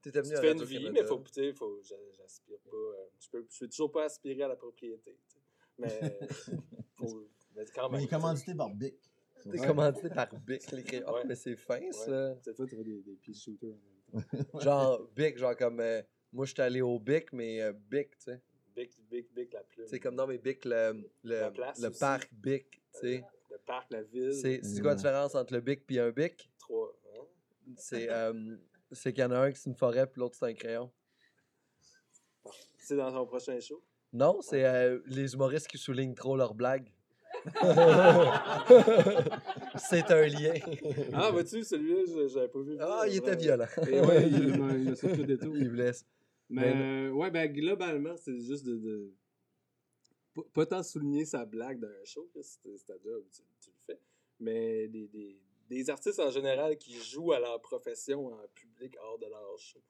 [0.03, 1.23] T'étais tu venu à fais une vie, mais faut,
[1.57, 2.77] faut, j'a- j'aspire pas.
[2.77, 5.17] euh, je, peux, je peux toujours pas aspirer à la propriété.
[5.79, 6.19] Mais,
[6.97, 7.93] faut, mais quand même.
[7.93, 8.95] Mais il est commandité par Bic.
[9.51, 11.05] T'es commandité par Bic, les crayons.
[11.09, 11.25] Ah, Ouais.
[11.27, 11.93] mais c'est fin, Ouais.
[11.93, 12.37] ça.
[12.43, 13.71] Cette fois, tu fais des, des shooters
[14.13, 14.59] en même temps.
[14.61, 15.81] Genre, Bic, genre comme.
[15.81, 16.03] euh,
[16.33, 18.41] moi, je suis allé au Bic, mais euh, Bic, tu sais.
[18.75, 19.87] Bic, bic, bic, la plume.
[19.87, 21.51] C'est comme dans mes Bic, le, le,
[21.81, 21.99] le aussi.
[22.01, 23.25] parc Bic, tu sais.
[23.51, 24.33] Le parc, la ville.
[24.33, 26.51] C'est quoi la différence entre le Bic et un Bic?
[26.59, 26.93] Trois.
[27.15, 27.25] hein?
[27.77, 28.57] C'est euh,
[28.91, 30.91] c'est qu'il y en a un qui c'est une forêt, puis l'autre c'est un crayon.
[32.79, 33.83] C'est dans ton prochain show?
[34.15, 36.89] Non, c'est euh, les humoristes qui soulignent trop leurs blagues.
[39.77, 40.55] c'est un lien.
[41.13, 42.77] Ah, vois-tu, celui-là, je- j'avais pas vu.
[42.81, 43.67] Ah, il était violent.
[43.89, 44.59] Et ouais, il il
[44.91, 45.57] m'a surpris des tours.
[45.57, 46.07] Il blesse.
[46.49, 48.77] Mais euh, ouais, ben globalement, c'est juste de.
[48.77, 49.13] de...
[50.53, 54.01] Pas, tant souligner sa blague dans un show, si ta job, tu, tu le fais.
[54.41, 55.37] Mais des, des,
[55.69, 59.81] des artistes en général qui jouent à leur profession en public hors de leur show.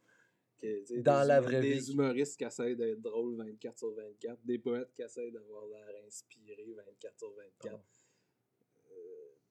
[0.65, 1.93] Que, Dans des la humo- vraie des vie.
[1.93, 6.73] humoristes qui essaient d'être drôles 24 sur 24, des poètes qui essaient d'avoir l'air inspiré
[6.75, 7.75] 24 sur 24.
[7.75, 8.91] Euh,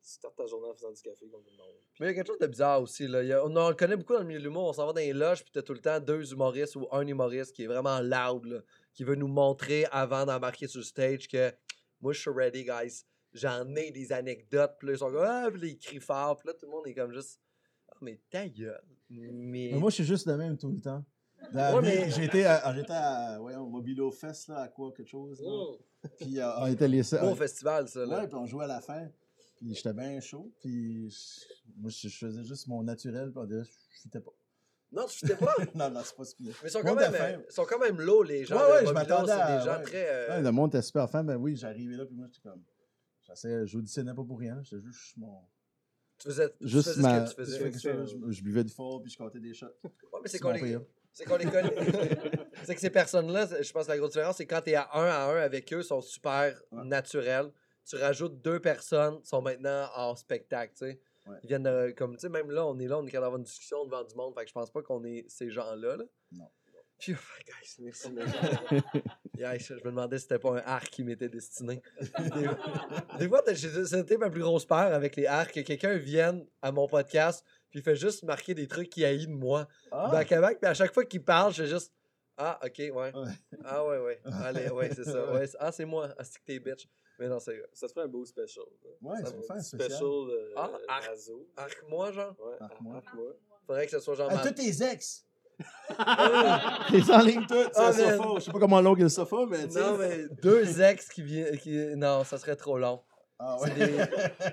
[0.02, 1.76] tu startes ta journée en faisant du café comme tout le monde.
[1.99, 3.08] Mais il y a quelque chose de bizarre aussi.
[3.08, 3.21] Là.
[3.23, 4.65] Il y a- on en connaît beaucoup dans le milieu de l'humour.
[4.69, 7.06] On s'en va dans les loges, puis t'as tout le temps deux humoristes ou un
[7.06, 8.62] humoriste qui est vraiment loud, là,
[8.93, 11.52] qui veut nous montrer avant d'embarquer sur le stage que
[12.02, 13.04] moi, je suis ready, guys.
[13.34, 14.73] J'en ai des anecdotes.
[14.80, 16.38] Puis là, ils sont comme, ah, puis là, ils crient fort.
[16.38, 17.39] Puis là, tout le monde est comme juste,
[17.89, 18.84] ah, mais ta gueule.
[19.32, 19.69] Mais.
[19.73, 21.04] Mais moi, je suis juste le même tout le temps.
[21.54, 25.41] Ouais, mais- J'étais à, j'étais à voyons, Mobilo Fest, là, à quoi, quelque chose.
[25.41, 26.10] là.
[26.19, 27.21] Puis euh, on était les seuls.
[27.21, 28.06] Beau festival, ça.
[28.06, 28.21] Là.
[28.21, 29.08] Ouais, puis on jouait à la fin.
[29.58, 30.52] Puis j'étais bien chaud.
[30.62, 31.45] Puis je-
[31.78, 33.30] moi, je, je faisais juste mon naturel.
[33.32, 34.32] Puis on dirait, je chutais pas.
[34.91, 35.54] Non, tu sais pas?
[35.76, 38.21] non, non, c'est pas ce qu'il Mais ils sont quand même, sont quand même low,
[38.23, 38.56] les gens.
[38.56, 39.84] Ouais, de ouais, je Mobilo, m'attendais C'est à- des gens ouais.
[39.84, 40.06] très.
[40.08, 41.26] euh, Ouais, le monde était super fan.
[41.26, 42.06] Ben oui, j'arrivais là.
[42.06, 42.63] Puis moi, j'étais comme.
[43.28, 44.62] J'essayais, j'auditionnais pas pour rien.
[44.63, 45.39] J'étais juste mon.
[46.23, 47.25] Tu faisais, tu Juste faisais ma.
[47.27, 48.05] ce que tu je, faisais.
[48.05, 49.01] je, je buvais du fort.
[49.01, 49.67] Puis je comptais des shots.
[49.83, 50.77] Ouais, mais c'est qu'on les,
[51.12, 51.73] c'est qu'on les connaît.
[52.63, 54.89] c'est que ces personnes-là, je pense que la grosse différence, c'est quand tu es à
[54.93, 56.83] un à un avec eux, ils sont super Ouais.
[56.86, 57.51] naturels.
[57.86, 61.01] Tu rajoutes deux personnes, ils sont maintenant en spectacle, tu sais.
[61.27, 61.38] Ouais.
[61.43, 63.38] Ils viennent de, comme, tu sais, même là, on est là, on est capable d'avoir
[63.39, 66.03] une discussion devant du monde, fait que je pense pas qu'on est ces gens-là, là.
[66.31, 66.49] Non.
[66.97, 68.07] Puis, guys, merci.
[69.43, 71.82] Yeah, je, me demandais si c'était pas un arc qui m'était destiné.
[71.99, 72.47] Des,
[73.19, 76.88] des fois, c'était ma plus grosse peur avec les arcs, que quelqu'un vienne à mon
[76.88, 80.10] podcast, puis fait juste marquer des trucs qui haït de moi Ah!
[80.12, 81.93] back à back, puis à chaque fois qu'il parle, je fais juste
[82.38, 82.91] Ah, ok, ouais.
[82.93, 83.12] Ouais.
[83.65, 84.21] Ah, ouais, ouais.
[84.43, 85.34] Allez, ouais, c'est ça.
[85.34, 86.10] Ouais, ah, c'est moi.
[86.17, 86.88] Ah, c'est que t'es bitch.
[87.19, 87.62] Mais non, c'est.
[87.73, 88.65] Ça te fait un beau special.
[89.01, 89.91] Ouais, Ça ça fait un spécial.
[89.91, 91.10] special euh, Ah, arc.
[91.10, 91.47] Nazo.
[91.58, 92.36] Arc-moi, genre?
[92.39, 92.95] Ouais, Arc-moi.
[92.97, 93.34] arc-moi.
[93.67, 94.32] Faudrait que ce soit genre.
[94.32, 95.25] À tous tes ex!
[96.92, 98.18] Les enlignes toutes, c'est Ah, un man.
[98.18, 98.30] sofa.
[98.36, 99.80] Je sais pas comment long est le sofa, mais tu sais.
[99.82, 101.58] Non, mais deux ex qui viennent.
[101.58, 101.96] Qui...
[101.96, 103.02] Non, ça serait trop long.
[103.39, 104.08] Ah C'est ouais.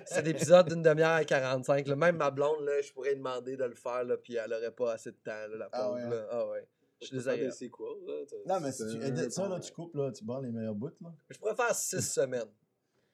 [0.07, 1.87] c'est des épisodes d'une demi-heure à 45.
[1.87, 1.97] là.
[1.97, 4.71] Même ma blonde, là, je pourrais lui demander de le faire, là, puis elle aurait
[4.73, 6.27] pas assez de temps, là, la Ah ouais, là.
[6.31, 6.67] Ah ouais.
[7.01, 7.45] Je suis désolé.
[7.45, 8.15] des sequels, là.
[8.47, 10.91] Non, mais si tu édites ça, là, tu coupes, là, tu barres les meilleurs bouts,
[11.01, 11.11] là.
[11.29, 12.43] Je pourrais faire six semaines.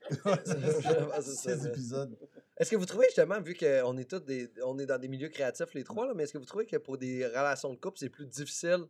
[0.10, 1.66] c'est là.
[1.68, 2.16] épisodes.
[2.58, 5.28] Est-ce que vous trouvez justement, vu qu'on est tous des, on est dans des milieux
[5.28, 7.98] créatifs les trois, là, mais est-ce que vous trouvez que pour des relations de couple,
[7.98, 8.84] c'est plus difficile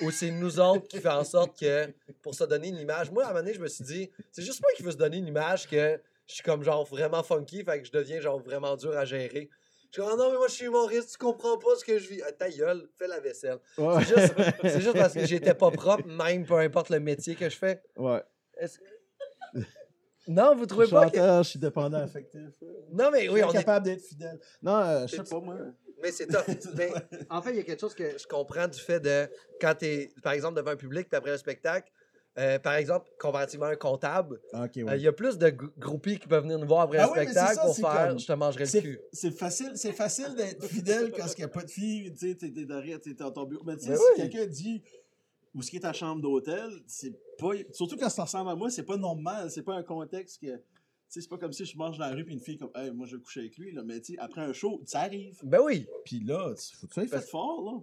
[0.00, 1.86] ou c'est nous autres qui fait en sorte que
[2.22, 4.42] pour se donner une image, moi à un moment donné, je me suis dit, c'est
[4.42, 7.62] juste moi qui veux se donner une image que je suis comme genre vraiment funky,
[7.62, 9.50] fait que je deviens genre vraiment dur à gérer.
[9.92, 11.98] Je suis comme, Ah non, mais moi je suis humoriste, tu comprends pas ce que
[11.98, 12.22] je vis.
[12.26, 13.58] Ah, ta gueule, fais la vaisselle.
[13.78, 14.02] Ouais.
[14.04, 17.48] C'est juste, c'est juste parce que j'étais pas propre, même peu importe le métier que
[17.48, 17.82] je fais.
[17.96, 18.22] Ouais.
[18.58, 18.84] Est-ce que-
[20.28, 21.18] Non, vous trouvez pas que.
[21.18, 22.40] je suis dépendant affectif.
[22.92, 24.38] Non, mais oui, on est capable d'être fidèle.
[24.62, 25.56] Non, euh, je sais pas, moi.
[26.02, 26.44] Mais c'est top.
[26.76, 26.90] Mais
[27.30, 29.28] en fait, il y a quelque chose que je comprends du fait de
[29.60, 31.90] quand tu es, par exemple, devant un public, puis après le spectacle,
[32.38, 35.70] euh, par exemple, comparativement à un comptable, Ah, euh, il y a plus de gr-
[35.78, 38.18] groupies qui peuvent venir nous voir après Ah le oui, spectacle ça, pour faire comme-
[38.18, 39.00] je te mangerai le C'est cul.
[39.10, 42.34] c'est facile, c'est facile d'être fidèle quand il n'y a pas de fille, tu sais,
[42.34, 43.64] t'es t'es derrière, t'es dans ton bureau.
[43.64, 44.28] Mais tu sais, Ben si oui.
[44.30, 44.82] quelqu'un dit
[45.54, 47.50] où ce qui est ta chambre d'hôtel, c'est pas.
[47.72, 50.46] Surtout quand ça ressemble à moi, c'est pas normal, c'est pas un contexte que.
[50.46, 50.62] Tu
[51.08, 52.90] sais, c'est pas comme si je marche dans la rue puis une fille comme, hey,
[52.90, 53.82] moi je vais coucher avec lui, là.
[53.84, 55.38] Mais après un show, ça arrive.
[55.44, 55.86] Ben oui.
[56.04, 57.80] Puis là, tu- faut que tu fait fort, là.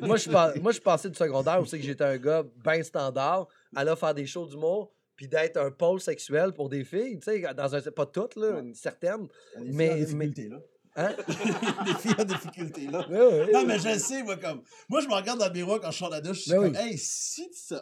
[0.00, 3.48] Moi, je moi, je passé du secondaire où c'est que j'étais un gars bien standard,
[3.72, 7.54] là faire des shows d'humour, puis d'être un pôle sexuel pour des filles, tu sais,
[7.54, 7.80] dans un...
[7.82, 8.60] Pas toutes, là, Ouais.
[8.60, 9.28] une certaine.
[9.58, 10.58] Des Mais- filles en difficulté, là.
[10.98, 11.14] Hein?
[11.84, 13.06] des filles en difficulté, là.
[13.10, 13.52] Ouais, ouais.
[13.52, 14.62] Non, mais je le sais, moi, comme.
[14.88, 16.50] Moi, je me regarde dans le miroir quand je sors de la douche, je suis
[16.52, 16.78] Ben comme, oui.
[16.92, 17.74] hey, si tu.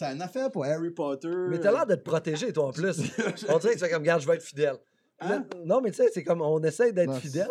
[0.00, 1.28] T'as une affaire pour Harry Potter.
[1.50, 3.00] Mais t'as l'air de te protéger, toi, en plus.
[3.50, 4.78] On dirait que tu fais comme, regarde, je vais être fidèle.
[5.20, 5.46] Là, Hein?
[5.66, 7.46] non, mais tu sais, c'est comme, on essaie d'être fidèle.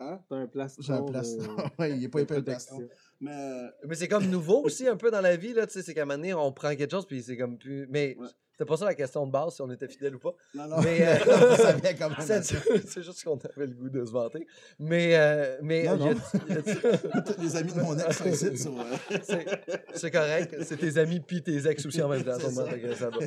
[0.00, 0.20] Hein?
[0.28, 0.82] T'as un plastron.
[0.82, 1.56] J'ai un plastron.
[1.58, 2.86] euh, ouais, il est pas épais le plastron.
[3.20, 3.30] Mais.
[3.32, 5.94] euh, Mais c'est comme nouveau aussi, un peu dans la vie, là, tu sais, c'est
[5.94, 7.86] qu'à un moment donné, on prend quelque chose, puis c'est comme plus...
[7.88, 8.26] Mais Ouais.
[8.60, 10.34] C'était pas ça la question de base, si on était fidèle ou pas.
[10.52, 10.82] Non, non.
[10.82, 11.16] Mais, euh,
[11.56, 12.42] ça vient quand même.
[12.42, 14.46] C'est juste qu'on avait le goût de se vanter.
[14.78, 16.20] Mais, euh, mais Non, y a- non.
[16.48, 19.56] y a- les amis de mon ex sont ici, euh,
[19.94, 20.54] c'est correct.
[20.64, 22.38] C'est tes amis puis tes ex aussi en même temps.
[22.38, 22.50] Ça.
[22.50, 23.18] ça va.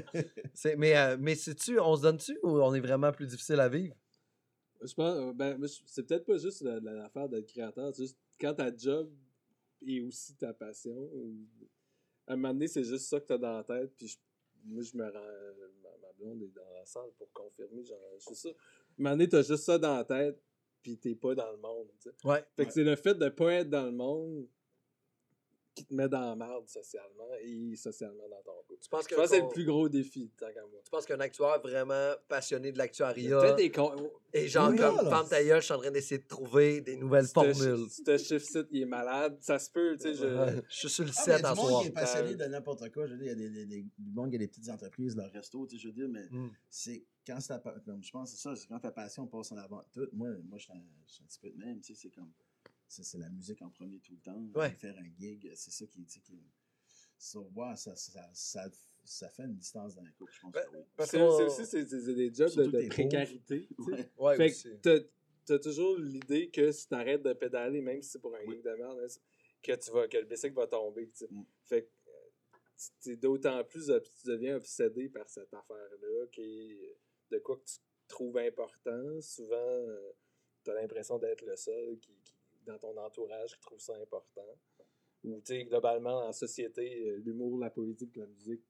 [0.77, 3.95] Mais, euh, mais sais-tu, on se donne-tu ou on est vraiment plus difficile à vivre?
[4.83, 8.17] Je pense, euh, ben, c'est peut-être pas juste la- la- l'affaire d'être créateur, c'est juste
[8.39, 9.09] quand ta job
[9.87, 11.09] est aussi ta passion.
[12.27, 14.17] À un moment donné, c'est juste ça que t'as dans la tête, puis je-
[14.65, 15.19] moi, je me rends.
[16.01, 18.49] Ma, blonde est dans la salle pour confirmer, genre, c'est ça.
[18.97, 20.39] Donné, t'as juste ça dans la tête,
[20.81, 22.27] puis t'es pas dans le monde, tu sais.
[22.27, 22.43] Ouais.
[22.55, 24.47] Fait que c'est le fait de pas être dans le monde
[25.75, 28.79] qui te met dans la merde socialement et socialement dans ton couple.
[28.81, 30.79] Tu penses Je pense que c'est le plus gros défi, tant qu'à moi.
[30.83, 33.95] Tu penses qu'un actuaire vraiment passionné de l'actuariat Peut-être des con-
[34.33, 37.87] et genre Oui, comme gueule, je suis en train d'essayer de trouver des nouvelles formules.
[37.89, 39.37] Ce chiffre-site, il est malade.
[39.41, 40.15] Ça se peut, tu sais.
[40.15, 40.61] Je...
[40.69, 41.81] Suis sur le Ah, mais il y 7 a en soir.
[41.81, 43.07] qui est passionné de n'importe quoi.
[43.07, 44.69] Je veux dire, il y a des, des, des, du monde qui a des petites
[44.69, 46.49] entreprises, leur resto, tu sais, je veux dire, mais Mm.
[46.69, 49.57] c'est quand c'est ta, comme je pense, c'est ça, c'est quand ta passion passe en
[49.57, 50.09] avant de tout.
[50.13, 52.09] Moi, moi je suis un, je suis un petit peu de même, tu sais, c'est
[52.13, 52.31] comme,
[52.93, 54.41] c'est c'est la musique en premier tout le temps.
[54.55, 54.69] Ouais.
[54.71, 56.39] Faire un gig, c'est ça qui, tu sais, qui,
[57.17, 58.69] ça, ouais, ça, ça, ça,
[59.03, 60.83] ça fait une distance dans les couple, je pense Ben, que oui.
[60.95, 63.67] Parce C'est qu'on- c'est aussi c'est- c'est des jobs de, Surtout précarité.
[63.67, 63.91] tu sais.
[63.91, 64.11] Ouais.
[64.17, 64.69] Ouais, Fait aussi.
[64.81, 65.09] que
[65.45, 68.55] t'as- toujours l'idée que si t'arrêtes de pédaler, même si c'est pour un Oui.
[68.55, 69.07] gig de merde, hein,
[69.61, 71.07] que, tu vas, que le bicycle va tomber.
[71.09, 71.27] tu sais.
[71.31, 71.45] Mm.
[71.65, 76.97] Fait que euh, t'es d'autant plus, tu deviens obsédé par cette affaire-là, qui est
[77.31, 77.77] de quoi que tu
[78.07, 79.21] trouves important.
[79.21, 80.11] Souvent, euh,
[80.63, 82.11] t'as l'impression d'être le seul qui-
[82.65, 84.41] dans ton entourage qui trouve ça important?
[85.23, 88.61] Ou, tu sais, globalement, en société, euh, l'humour, la politique, la musique,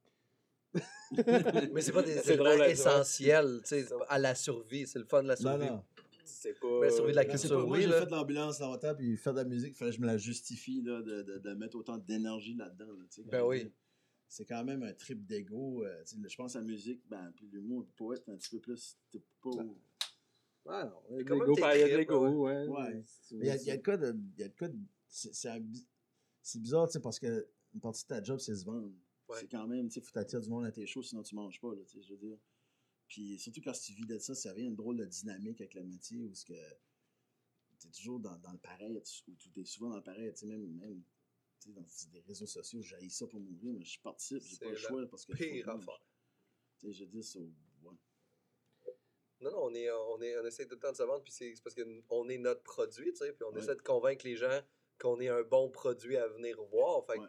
[1.71, 4.87] Mais c'est pas des C'est éléments essentiels tu sais, à la survie.
[4.87, 5.67] C'est le fun de la survie.
[5.67, 5.83] non.
[6.25, 6.67] c'est pas...
[6.79, 7.99] Mais la survie de la Ben, c'est culture, pas- moi, oui, j'ai là.
[7.99, 10.17] fait de l'ambulance longtemps, puis faire de la musique, il fallait que je me la
[10.17, 12.91] justifie là, de, de, de mettre autant d'énergie là-dedans.
[12.91, 13.71] là, tu sais, Ben oui.
[14.27, 15.83] C'est quand même un trip d'ego.
[15.85, 18.49] euh, tu sais, je pense à la musique, ben, puis l'humour, le poète, un petit
[18.49, 18.97] peu plus.
[19.11, 19.51] t'es pas.
[19.59, 19.63] Ah
[21.97, 22.67] l'ego, l'ego, ouais.
[22.67, 23.03] Ouais.
[23.31, 24.15] Mais il y a, il y a de quoi de.
[24.37, 28.07] il y a de quoi de- c'est, bizarre, tu sais, parce que une partie de
[28.07, 28.91] ta job, c'est se vendre.
[29.27, 29.37] Ouais.
[29.39, 31.59] C'est quand même, tu sais, faut t'attirer du monde à tes shows, sinon tu manges
[31.59, 32.37] pas, là, tu sais, je veux dire.
[33.07, 35.83] Puis surtout quand tu vis de ça, ça vient une drôle de dynamique avec le
[35.83, 36.53] métier où ce que
[37.79, 38.97] t'es toujours dans, dans le pareil,
[39.27, 41.03] ou tu es souvent dans le pareil, tu sais, même, même
[41.59, 44.69] tu sais, dans des réseaux sociaux, j'ai ça pour mourir, mais je participe, j'ai pas
[44.69, 45.33] le choix parce que.
[45.33, 45.81] Pire je mange.
[45.83, 46.05] affaire.
[46.79, 47.51] Tu sais, je veux dire, ouais.
[49.43, 51.31] Non, non, on, est, on, est, on essaie tout le temps de se vendre, puis
[51.33, 53.59] c'est parce qu'on est notre produit, tu sais, puis on Ouais.
[53.61, 54.59] essaie de convaincre les gens
[54.99, 57.05] qu'on est un bon produit à venir voir.
[57.05, 57.23] Fait que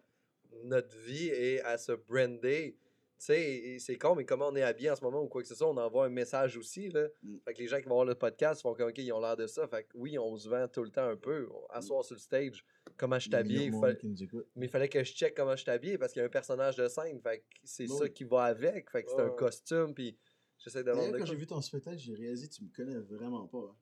[0.62, 2.76] notre vie est à se brander.
[3.16, 5.48] Tu sais, c'est con, mais comment on est habillé en ce moment ou quoi que
[5.48, 7.08] ce soit, on envoie un message aussi, là.
[7.22, 7.38] Mm.
[7.44, 9.36] Fait que les gens qui vont voir le podcast font comme, OK, ils ont l'air
[9.36, 9.66] de ça.
[9.68, 11.48] Fait que oui, on se vend tout le temps un peu.
[11.70, 12.64] Asseoir sur le stage,
[12.98, 13.92] comment je t'habille, fa-
[14.56, 16.30] mais il fallait que je check comment je suis habillé parce qu'il y a un
[16.30, 17.20] personnage de scène.
[17.22, 18.90] Fait que c'est ça qui va avec.
[18.90, 20.18] Fait que c'est un costume, puis
[20.64, 23.58] j'essaie D'ailleurs, quand j'ai vu ton spectacle, j'ai réalisé que tu me connais vraiment pas.
[23.58, 23.76] hein.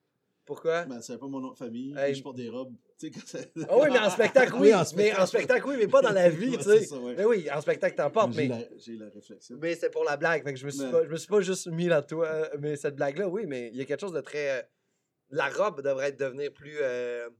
[0.44, 0.84] Pourquoi?
[0.86, 2.14] Ben, c'est pas mon nom de famille, Hey.
[2.16, 2.74] je porte des robes.
[2.98, 4.60] Tu sais, quand ça- Ah oui, mais en spectacle, oui.
[4.62, 5.20] Oui, en Mais spectacle.
[5.22, 6.84] en spectacle, oui, mais pas dans la vie, Ouais, tu c'est sais.
[6.86, 7.14] ça, ouais.
[7.16, 9.56] Mais oui, en spectacle, t'en portes, J'ai mais, la, j'ai la réflexion.
[9.60, 10.42] mais c'est pour la blague.
[10.42, 12.48] Fait que je me suis, Mais- pas, je me suis pas juste mis là toi.
[12.58, 14.58] Mais cette blague-là, oui, mais il y a quelque chose de très.
[14.58, 14.62] euh,
[15.30, 16.76] La robe devrait être devenir plus.
[16.80, 17.30] euh,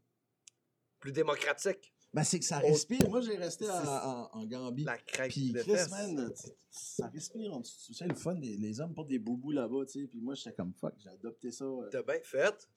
[1.00, 1.91] plus démocratique.
[2.14, 3.08] Ben, c'est que ça respire.
[3.08, 4.84] Moi, j'ai resté en, Gambie.
[4.84, 6.30] La craque Puis Chris, man,
[6.70, 7.58] ça respire.
[7.62, 10.06] Tu sais, le fun, des, les hommes portent des boubous là-bas, tu sais.
[10.06, 11.64] Puis moi, j'étais comme fuck, j'ai adopté ça.
[11.64, 12.68] euh, T'as bien fait.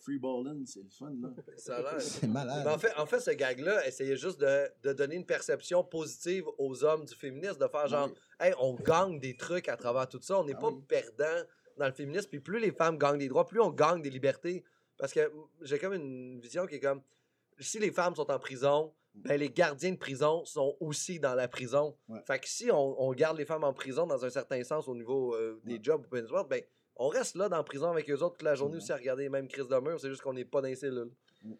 [0.00, 1.28] free balling, c'est le fun, là.
[1.56, 2.00] Ça a l'air.
[2.02, 2.62] C'est malade.
[2.64, 6.44] Mais en, fait, en fait, ce gag-là essayait juste de, de donner une perception positive
[6.58, 8.14] aux hommes du féminisme, de faire genre, Oui.
[8.48, 10.82] hey, on gagne des trucs à travers tout ça, on n'est Ah pas oui.
[10.88, 11.46] perdant
[11.78, 12.28] dans le féminisme.
[12.28, 14.64] Puis plus les femmes gagnent des droits, plus on gagne des libertés.
[14.98, 17.00] Parce que j'ai comme une vision qui est comme
[17.58, 21.46] si les femmes sont en prison, ben les gardiens de prison sont aussi dans la
[21.48, 21.96] prison.
[22.08, 22.20] Ouais.
[22.26, 24.94] Fait que si on, on garde les femmes en prison dans un certain sens au
[24.94, 25.80] niveau euh, des Ouais.
[25.82, 26.62] jobs ou peu importe, ben
[26.96, 28.84] on reste là dans la prison avec eux autres toute la journée Absolument.
[28.84, 30.00] aussi à regarder les mêmes crises de mur.
[30.00, 31.10] C'est juste qu'on n'est pas dans les cellules.
[31.42, 31.52] Mm.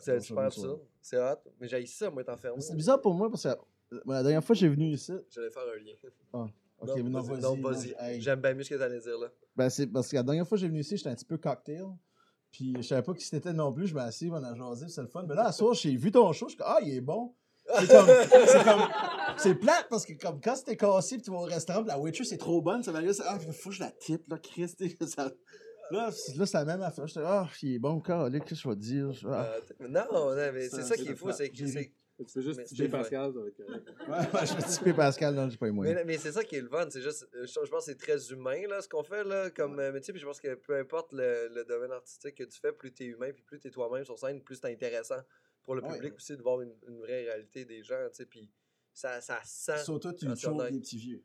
[0.00, 0.80] C'est super ça, absurde.
[1.00, 1.36] C'est hot.
[1.60, 2.60] Mais j'ai ça, moi, être enfermé.
[2.60, 5.12] C'est bizarre pour moi parce que euh, la dernière fois que j'ai venu ici.
[5.30, 5.92] J'allais faire un lien.
[6.80, 8.20] Ok, non, mais non, vas-y.
[8.20, 9.28] J'aime bien mieux ce que tu allais dire là.
[9.54, 11.36] Ben, c'est parce que la dernière fois que j'ai venu ici, j'étais un petit peu
[11.38, 11.84] cocktail.
[12.52, 13.86] Puis je savais pas qui c'était non plus.
[13.88, 15.24] Je m'ai assis, on a jasé, c'est le fun.
[15.28, 17.34] Mais là, à soir, j'ai vu ton show, je suis comme, ah, il est bon.
[17.78, 18.08] C'est comme,
[18.46, 18.82] c'est comme,
[19.38, 21.98] c'est plate parce que comme quand c'était cassé, puis tu vas au restaurant, puis la
[21.98, 24.82] waitress c'est trop bonne, ça va aller, ah, faut que je la type, là, Christ,
[25.06, 25.30] ça.
[25.90, 27.06] Là, c'est- là, c'est la même affaire.
[27.06, 29.10] J'étais, ah, il est bon, car, qu'est-ce que je vais dire?
[29.26, 29.46] Ah.
[29.80, 31.64] Euh, non, non, mais c'est Ça, ça qui est fou, c'est que
[32.18, 33.88] Tu fais juste c'est Pascal, ça va être correct.
[34.08, 35.96] Ouais, ouais, je vais typer Pascal, non, j'ai pas les moyens.
[35.96, 37.92] Mais, mais c'est ça qui est le fun, c'est juste, euh, je, je pense que
[37.92, 40.54] c'est très humain là, ce qu'on fait là, comme euh, métier, puis je pense que
[40.54, 43.58] peu importe le, le domaine artistique que tu fais, plus tu es humain, puis plus
[43.58, 45.20] tu es toi-même sur scène, plus c'est intéressant
[45.64, 45.94] pour le Ouais.
[45.94, 48.48] public aussi de voir une, une vraie réalité des gens, tu sais, puis
[48.92, 49.82] ça, ça sent.
[49.84, 50.72] Sur toi, tu honnête.
[50.72, 51.24] des petits vieux.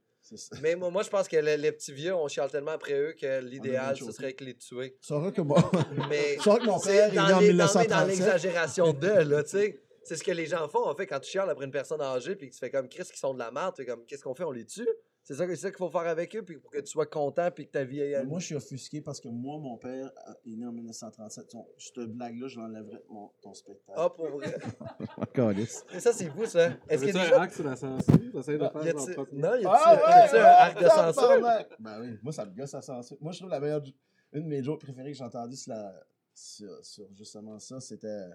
[0.61, 3.13] Mais moi, moi, je pense que le- les petits vieux, on chiale tellement après eux
[3.13, 4.97] que l'idéal, ce serait que les tuer.
[5.01, 5.71] Tu sauras que moi.
[6.09, 8.07] Mais que mon c'est père est né dans en les- dans- mais dans 1937.
[8.07, 9.79] l'exagération de, là, tu sais.
[10.07, 12.35] C'est ce que les gens font, en fait, quand tu chiales après une personne âgée,
[12.35, 14.23] puis que tu fais comme Chris qui sont de la merde, tu fais comme qu'est-ce
[14.23, 14.87] qu'on fait, on les tue?
[15.21, 17.05] C'est ça, que- c'est ça qu'il faut faire avec eux, puis pour que tu sois
[17.05, 20.05] content, puis que ta vie aille Moi, je suis offusqué parce que moi, mon père
[20.29, 21.49] euh, est né en 1937.
[21.49, 23.99] Ton- Cette blague-là, je l'enlèverais de mon, ton spectacle.
[23.99, 24.55] Ah, pour vrai.
[25.93, 26.69] Mais ça, c'est fou, ça.
[26.87, 28.31] Est-ce qu'il y a un hack sur la censure?
[28.31, 31.41] T'essayes de faire ton propre- Non, y a-tu Ah un arc de censure?
[31.79, 33.17] Ben oui, moi, ça me gosse la censure.
[33.19, 33.83] Moi, je trouve la meilleure.
[34.31, 35.93] Une de mes jokes préférées que j'ai entendues sur, la...
[36.33, 38.27] sur, sur justement ça, c'était.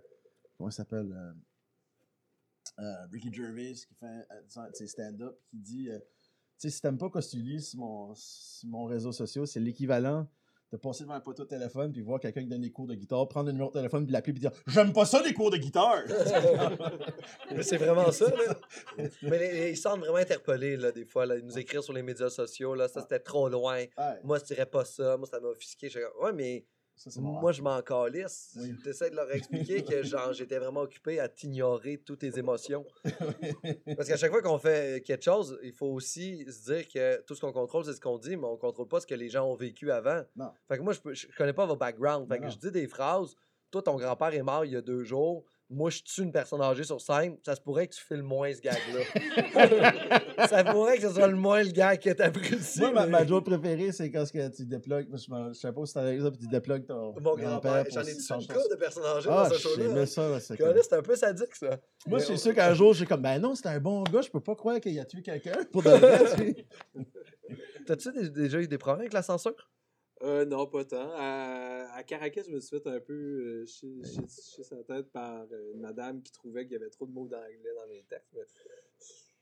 [0.58, 1.32] Comment il s'appelle euh,
[2.78, 6.98] euh, Ricky Gervais qui fait euh, sais, stand-up qui dit euh, Tu sais, si t'aimes
[6.98, 10.26] pas ce que tu lis sur mon, sur mon réseau social, c'est l'équivalent
[10.72, 12.94] de passer devant un poteau de téléphone puis voir quelqu'un qui donne des cours de
[12.94, 15.50] guitare, prendre le numéro de téléphone puis l'appeler puis dire J'aime pas ça des cours
[15.50, 16.02] de guitare!
[17.54, 18.54] Mais c'est vraiment ça, là.
[19.22, 21.36] Mais les- les- ils semblent vraiment interpellés, là, des fois, là.
[21.36, 22.88] Ils nous écrivent sur les médias sociaux, là.
[22.88, 23.76] Ça, c'était trop loin.
[23.98, 25.16] Ouais, Moi, je dirais pas ça.
[25.18, 25.90] Moi, ça m'a offusqué.
[26.22, 26.64] Ouais, mais
[27.10, 28.56] ça, moi, je m'en calisse.
[28.60, 28.74] Oui.
[28.84, 32.84] J'essaie de leur expliquer que, genre, j'étais vraiment occupé à t'ignorer toutes tes émotions.
[33.96, 37.34] Parce qu'à chaque fois qu'on fait quelque chose, il faut aussi se dire que tout
[37.34, 39.46] ce qu'on contrôle, c'est ce qu'on dit, mais on contrôle pas ce que les gens
[39.46, 40.22] ont vécu avant.
[40.36, 40.52] Non.
[40.68, 42.28] Fait que moi, je, je connais pas vos backgrounds.
[42.28, 42.50] Fait que non.
[42.50, 43.34] je dis des phrases.
[43.70, 45.44] Toi, ton grand-père est mort il y a deux jours.
[45.72, 47.36] Moi, je tue une personne âgée sur scène.
[47.44, 50.46] Ça se pourrait que tu filmes moins ce gag-là.
[50.46, 52.80] ça pourrait que ce soit le moins le gag que ici.
[52.80, 55.08] Moi, ma, ma joke préférée, c'est quand ce que tu déplugues.
[55.12, 58.34] Je, sais pas si t'as ça, puis tu déplugues ton Mon grand-père, j'en ai tué
[58.34, 59.84] une couple de personnes âgées Ah, dans ce show-là.
[59.88, 60.40] j'aimais ça.
[60.40, 61.78] c'est un peu sadique, ça.
[62.06, 64.40] Moi, c'est sûr qu'un jour, j'ai comme, ben non, c'était un bon gars, je peux
[64.40, 65.58] pas croire qu'il a tué quelqu'un.
[65.72, 66.66] Pour de vrai.
[67.86, 69.54] T'as-tu dé- déjà eu des problèmes avec la censure?
[70.22, 71.10] Euh, non, pas tant.
[71.14, 75.80] À, à Caracas, je me suis fait un peu euh, sa tête par euh, une
[75.80, 78.32] madame qui trouvait qu'il y avait trop de mots d'anglais dans mes textes.
[78.34, 78.42] mais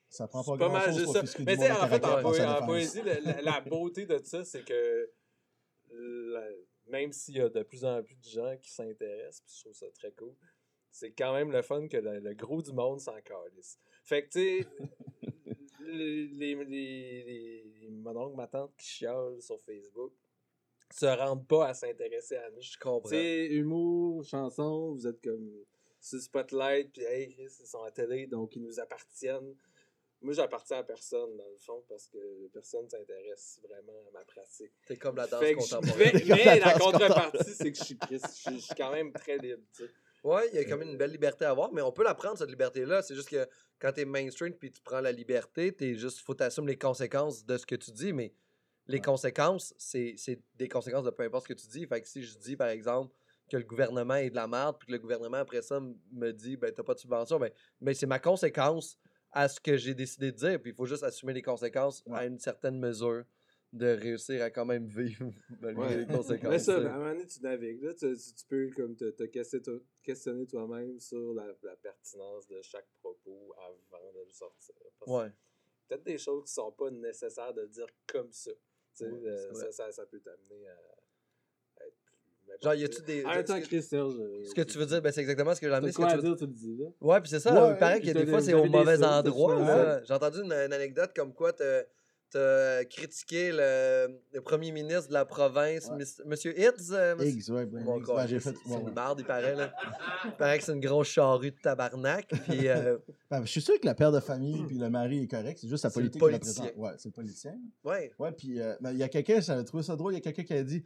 [0.09, 1.19] Ça prend pas pas mal pour ça.
[1.21, 2.23] offusquer Mais tu sais, en fait, en,
[2.67, 5.11] poésie, la, la- la beauté de ça, c'est que
[5.91, 6.49] la-
[6.87, 9.75] même s'il y a de plus en plus de gens qui s'intéressent, puis je trouve
[9.75, 10.35] ça très cool,
[10.91, 13.79] c'est quand même le fun que le, le gros du monde s'en calisse.
[14.05, 14.67] Fait que, tu sais,
[15.81, 20.13] les, les, les, mon oncle, ma tante qui chialent sur Facebook
[20.93, 22.61] se rendent pas à s'intéresser à nous.
[22.61, 23.09] Je comprends.
[23.09, 25.51] Tu sais, humour, chanson, vous êtes comme
[26.01, 29.55] sur le spotlight, puis hey, Chris, ils sont à télé, donc ils nous appartiennent.
[30.23, 32.19] Moi, j'appartiens à personne, dans le fond, parce que
[32.53, 34.73] personne ne s'intéresse vraiment à ma pratique.
[34.87, 36.13] T'es comme la danse je- contemporaine.
[36.15, 39.13] mais, mais la contrepartie, c'est que je suis Chris, je suis- je suis quand même
[39.13, 39.91] très libre, tu sais.
[40.23, 42.15] Ouais, il y a quand même une belle liberté à avoir, mais on peut la
[42.15, 43.01] prendre, cette liberté-là.
[43.01, 43.49] C'est juste que
[43.79, 47.57] quand t'es mainstream puis tu prends la liberté, t'es juste, faut t'assumer les conséquences de
[47.57, 48.35] ce que tu dis, mais
[48.91, 50.17] les conséquences, c'est
[50.57, 51.87] des conséquences de peu importe ce que tu dis.
[51.87, 53.15] Fait que si je dis, par exemple,
[53.51, 55.81] que le gouvernement est de la merde, puis que le gouvernement, après ça,
[56.13, 57.51] me dit, ben, t'as pas de subvention, ben,
[57.81, 58.99] ben c'est ma conséquence
[59.33, 62.27] à ce que j'ai décidé de dire, puis il faut juste assumer les conséquences à
[62.27, 63.25] une certaine mesure
[63.73, 65.97] de réussir à quand même vivre malgré Ouais.
[65.99, 66.51] les conséquences.
[66.51, 67.83] Mais ça, à un moment donné, tu navigues.
[67.83, 72.49] Là, tu, tu- peux comme te, te questionner toi- questionner toi-même sur la, la pertinence
[72.49, 74.75] de chaque propos avant de le sortir.
[75.07, 75.31] Ouais.
[75.89, 78.51] Peut-être des choses qui sont pas nécessaires de dire comme ça.
[79.07, 82.63] Ouais, euh, ça, ça, ça peut t'amener à, à être plus.
[82.63, 82.85] Genre, y quoi.
[82.87, 83.23] a-tu des.
[83.23, 84.15] Temps, ce que- Chris Serge.
[84.49, 86.11] Ce que tu veux dire, ben, c'est exactement ce que j'ai de Ce que quoi
[86.11, 86.87] tu veux- dire, tu le dis, là?
[87.01, 87.53] Ouais, puis c'est ça.
[87.67, 90.01] Ouais, il paraît que des fois, c'est au mauvais endroit.
[90.05, 91.53] J'ai entendu une, une anecdote comme quoi
[92.31, 95.97] t'as as critiqué le, le premier ministre de la province, Ouais.
[95.99, 96.91] Mis- Monsieur Hitz.
[96.93, 98.55] euh, Higgs, ouais, Bon, quoi, Ouais, j'ai fait.
[98.67, 99.55] c'est une barde, il paraît.
[99.55, 99.73] Là.
[100.25, 102.29] Il paraît que c'est une grosse charrue de tabarnak.
[102.49, 102.99] Puis, euh,
[103.31, 105.69] Ben, je suis sûr que la père de famille puis le mari est correct, c'est
[105.69, 106.73] juste sa politique qui représente.
[106.77, 107.57] Ouais, c'est le politicien.
[107.85, 108.13] ouais.
[108.19, 110.23] Ouais, puis euh, ben, il y a quelqu'un, j'avais trouvé ça drôle, il y a
[110.23, 110.83] quelqu'un qui a dit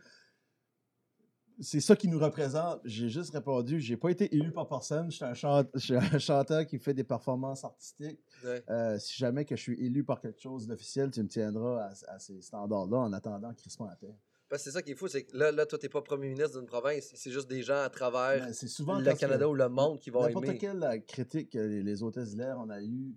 [1.60, 2.80] c'est ça qui nous représente.
[2.84, 5.10] J'ai juste répondu, j'ai pas été élu par personne.
[5.10, 8.20] Je suis un, chante- un chanteur qui fait des performances artistiques.
[8.44, 8.62] Ouais.
[8.70, 12.14] Euh, si jamais que je suis élu par quelque chose d'officiel, tu me tiendras à,
[12.14, 14.14] à ces standards-là en attendant crissement à terre.
[14.48, 16.28] Parce que c'est ça qui est fou, c'est que là, là toi, t'es pas premier
[16.28, 19.68] ministre d'une province, c'est juste des gens à travers Ben, souvent le Canada ou le
[19.68, 20.58] monde qui vont N'importe aimer.
[20.58, 23.16] quelle euh, critique que les, les hôtesses d'hilaire on a eu,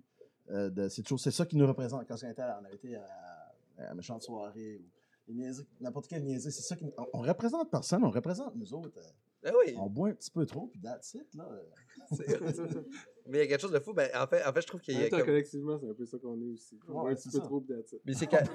[0.50, 2.08] euh, de- c'est toujours c'est ça qui nous représente.
[2.08, 4.84] Quand on était on a été à, à Méchante Soirée, ou
[5.80, 8.98] n'importe quelle niaiserie, c'est ça qui on, on représente personne, on représente nous autres.
[8.98, 11.48] euh, Ah oui, on boit un petit peu trop, puis that's it, là.
[13.26, 13.92] mais il y a quelque chose de fou.
[13.92, 15.24] Ben, en, fait, en fait, je trouve qu'il y a comme...
[15.24, 16.78] collectivement, c'est un peu ça qu'on est aussi.
[16.88, 17.62] On Ouais, est un petit peu trop
[18.06, 18.38] Mais c'est quand...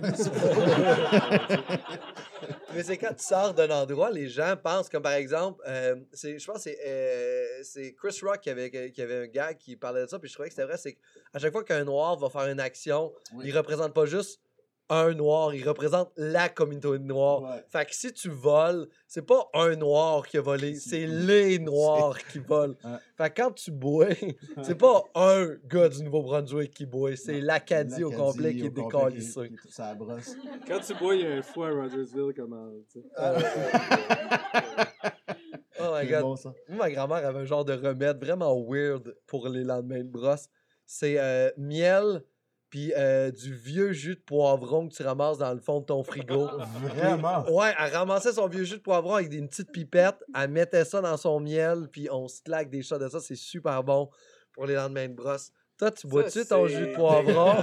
[2.73, 6.39] Mais c'est quand tu sors d'un endroit, les gens pensent, comme par exemple, euh, c'est,
[6.39, 9.75] je pense que c'est, euh, c'est Chris Rock qui avait, qui avait un gars qui
[9.75, 12.17] parlait de ça, puis je trouvais que c'était vrai, c'est qu'à chaque fois qu'un noir
[12.17, 13.45] va faire une action, Oui.
[13.47, 14.41] il représente pas juste
[14.89, 17.41] un noir, il représente la communauté noire.
[17.41, 17.63] Ouais.
[17.71, 22.17] Fait que si tu voles, c'est pas un noir qui a volé, C'est- les noirs
[22.31, 22.75] qui volent.
[22.83, 22.97] Ouais.
[23.17, 24.07] Fait que quand tu bois,
[24.61, 29.51] c'est pas un gars du Nouveau-Brunswick qui boit, c'est l'Acadie au complet qui est décalissé.
[30.67, 32.69] Quand tu bois, il y a un fou à Rogersville, comment.
[32.91, 33.05] tu sais.
[35.79, 36.21] Oh my god.
[36.21, 36.35] bon,
[36.69, 40.47] ma grand-mère avait un genre de remède vraiment weird pour les lendemains de brosse.
[40.85, 42.23] C'est euh, miel,
[42.73, 46.03] puis euh, du vieux jus de poivron que tu ramasses dans le fond de ton
[46.03, 46.49] frigo.
[46.81, 47.47] Vraiment?
[47.47, 50.99] Ouais, elle ramassait son vieux jus de poivron avec une petite pipette, elle mettait ça
[50.99, 53.19] dans son miel, puis on se claque des shots de ça.
[53.19, 54.09] C'est super bon
[54.53, 55.51] pour les lendemains de brosse.
[55.77, 57.53] Toi, tu bois-tu ton jus de poivron?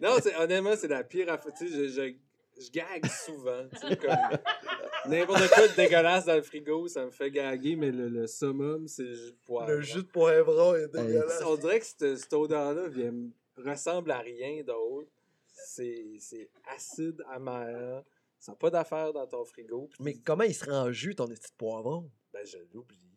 [0.00, 1.52] non, honnêtement, c'est la pire affaire.
[1.52, 3.68] Tu sais, je, je, je gague souvent.
[3.70, 4.16] tu sais, comme
[5.10, 8.88] N'importe quoi de dégueulasse dans le frigo, ça me fait gaguer, mais le, le summum,
[8.88, 9.70] c'est le jus de poivre.
[9.70, 11.42] le jus de poivron est dégueulasse.
[11.46, 13.12] On dirait que cette, cette odeur-là vient,
[13.62, 15.10] ressemble à rien d'autre.
[15.46, 18.04] C'est acide, amer.
[18.38, 19.90] Ça n'a pas d'affaire dans ton frigo.
[20.00, 22.10] Mais comment il se rend en jus, ton petit poivron?
[22.32, 23.07] Ben, je l'oublie.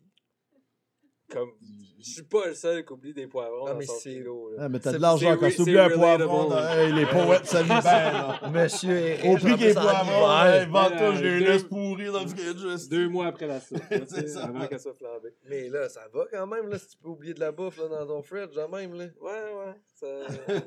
[1.32, 1.50] Comme,
[2.04, 4.50] je suis pas le seul qui oublie des poivrons Ah, dans mais son c'est- frigo.
[4.50, 4.56] là.
[4.64, 6.48] Ah, mais t'as C'est- de l'argent c'est quand tu oublies c'est un poivron.
[6.48, 8.40] dans- Hey, les poètes, ça vit bien, là.
[8.52, 12.26] Monsieur Eric, Au pied des poivrons, hey, vends-toi, je les deux- laisse pourrir dans le
[12.28, 12.88] fridge.
[12.90, 14.44] Deux mois après la soupe, là, ça.
[14.44, 15.32] avant qu'elle soit flambée.
[15.48, 17.84] Mais là, ça va quand même, là, si tu peux oublier de la bouffe là,
[17.88, 18.94] dans ton fridge, quand même.
[18.94, 19.04] Là.
[19.20, 19.74] Ouais, ouais.
[19.94, 20.06] Ça...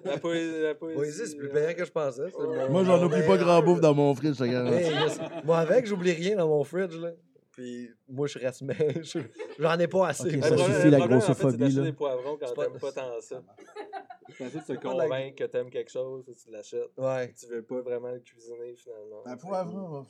[0.06, 2.24] La poésie, la poésie, Poésie, c'est plus payant que je pensais.
[2.30, 2.70] c'est Ouais.
[2.70, 5.20] Moi, j'en oublie pas grand bouffe dans mon fridge, yes.
[5.44, 6.96] Moi, avec, j'oublie rien dans mon fridge.
[6.96, 7.10] Là.
[7.56, 9.18] Puis moi, je reste mince.
[9.58, 10.28] J'en ai pas assez.
[10.28, 11.84] Ok, Le ça suffit, la problème, en fait, grossophobie, là.
[11.84, 13.42] des poivrons quand C'est pas- t'aimes pas tant ça.
[14.38, 16.92] T'essaies de te convaincre que t'aimes quelque chose, tu l'achètes.
[16.98, 17.34] Ouais.
[17.40, 19.22] Tu veux pas vraiment le cuisiner, finalement.
[19.26, 20.06] Un poivron,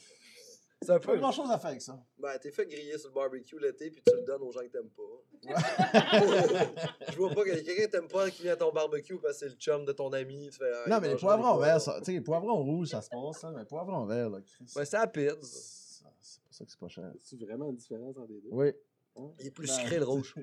[0.81, 1.17] C'est un pas peu.
[1.19, 1.99] grand chose à faire avec ça.
[2.17, 4.67] Ben, t'es fait griller sur le barbecue l'été, puis tu le donnes aux gens que
[4.67, 5.03] t'aimes pas.
[7.11, 9.17] je vois pas qu'il y a quelqu'un que t'aimes pas qui vient à ton barbecue
[9.19, 10.49] parce que c'est le chum de ton ami.
[10.51, 11.97] Tu fais, ah, Non, mais les poivrons verts, ça.
[11.99, 13.51] Tu sais, les poivrons rouges, ça se passe, ça.
[13.51, 14.65] Mais les poivrons verts, là, Chris.
[14.75, 15.84] Ouais, c'est ça- C'est
[16.55, 17.11] pour ça que c'est pas cher.
[17.19, 18.49] C'est vraiment une différence entre les deux?
[18.51, 18.71] Oui.
[19.39, 20.35] Il est plus Ben, sucré, le rouge.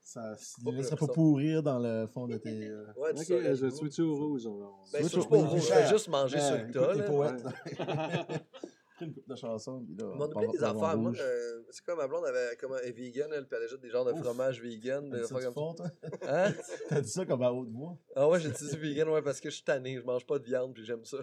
[0.00, 2.66] Ça ne laisserait plus pas pourrir dans le fond de tes.
[2.68, 4.46] euh, Ouais, tu Ok, saurais je vais switcher au rouge.
[4.46, 4.58] on-
[4.92, 5.76] Ben, Switch switch au rouge, cher.
[5.76, 6.94] fais juste manger ce que écoute t'as.
[6.94, 7.02] tes.
[8.96, 10.06] Pris une coupe de chansons, puis là.
[10.16, 10.96] On des affaires.
[10.98, 13.90] Moi, euh, c'est quoi, ma blonde avait, comment, elle est vegan, elle, puis elle des
[13.90, 14.20] genres de Ouf.
[14.24, 15.86] fromage vegan, T'as dit ça comme fond, toi?
[16.22, 16.46] ça.
[16.48, 16.54] Hein?
[16.88, 17.96] T'as dit ça comme à haute voix?
[18.16, 20.44] Ah ouais, j'ai dit vegan, ouais, parce que je suis tanné, je mange pas de
[20.44, 21.18] viande, puis j'aime ça.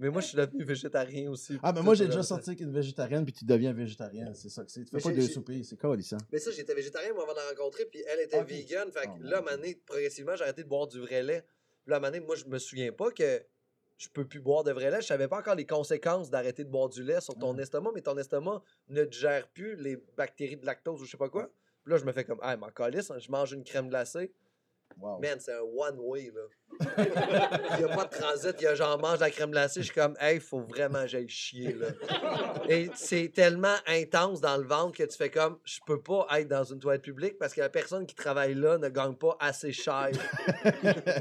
[0.00, 1.56] Mais moi, je suis devenu végétarien aussi.
[1.62, 2.30] Ah, mais moi, j'ai déjà ça.
[2.34, 4.34] sorti avec une végétarienne, puis tu deviens végétarien.
[4.34, 4.80] C'est ça que c'est.
[4.84, 6.18] Tu fais Mais pas deux soupers, c'est colissant.
[6.32, 8.48] Mais ça, j'étais végétarien, moi, avant de la rencontrer, puis elle était Ok.
[8.48, 8.90] vegan.
[8.90, 10.98] Fait que Oh, là, à un mon moment donné, progressivement, j'ai arrêté de boire du
[11.00, 11.42] vrai lait.
[11.84, 13.42] Puis là, à un moment donné, moi, je me souviens pas que
[13.96, 15.00] je peux plus boire de vrai lait.
[15.00, 17.62] Je savais pas encore les conséquences d'arrêter de boire du lait sur ton Ah.
[17.62, 21.28] estomac, mais ton estomac ne digère plus les bactéries de lactose ou je sais pas
[21.28, 21.48] quoi.
[21.84, 24.32] Puis là, je me fais comme, ah, m'en calisse, hein, je mange une crème glacée.
[24.96, 25.20] Wow.
[25.20, 26.42] Man, c'est un one-way, là.
[27.78, 29.86] Il n'y a pas de transit, il y a genre, mange la crème glacée, je
[29.86, 31.88] suis comme, hey, faut vraiment j'aille chier, là.
[32.68, 36.48] Et c'est tellement intense dans le ventre que tu fais comme, je peux pas être
[36.48, 39.72] dans une toilette publique parce que la personne qui travaille là ne gagne pas assez
[39.72, 40.10] cher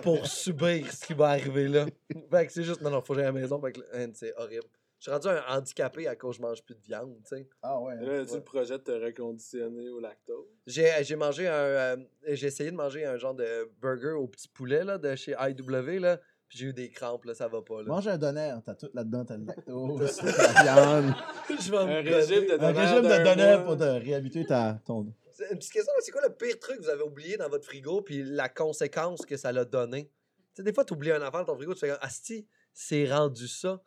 [0.01, 1.85] pour subir ce qui va arriver là.
[2.31, 3.81] Fait que c'est juste, non, non, faut que la maison, fait que,
[4.13, 4.67] c'est horrible.
[5.03, 7.45] Je suis rendu un handicapé à cause que je mange plus de viande, tu sais.
[7.61, 7.93] Ah ouais.
[7.99, 10.45] Là, as-tu le projet de te reconditionner au lactose?
[10.65, 11.51] J'ai j'ai mangé un.
[11.51, 15.33] euh, j'ai essayé de manger un genre de burger au petit poulet là, de chez
[15.37, 16.21] IW, là.
[16.47, 17.81] Puis j'ai eu des crampes, là, ça va pas.
[17.81, 17.87] Là.
[17.89, 21.13] Mange un donner, t'as tout là-dedans, t'as le lactose, la viande.
[21.49, 23.63] Je vais Un me régime de Un donneur régime de mois.
[23.65, 25.13] pour te réhabituer ta, ton.
[25.31, 27.65] C'est Une petite question, c'est quoi le pire truc que vous avez oublié dans votre
[27.65, 30.05] frigo, puis la conséquence que ça l'a donné?
[30.05, 30.11] Tu
[30.53, 33.11] sais, des fois, tu oublies un affaire dans ton frigo, tu fais comme, Asti, c'est
[33.11, 33.81] rendu ça.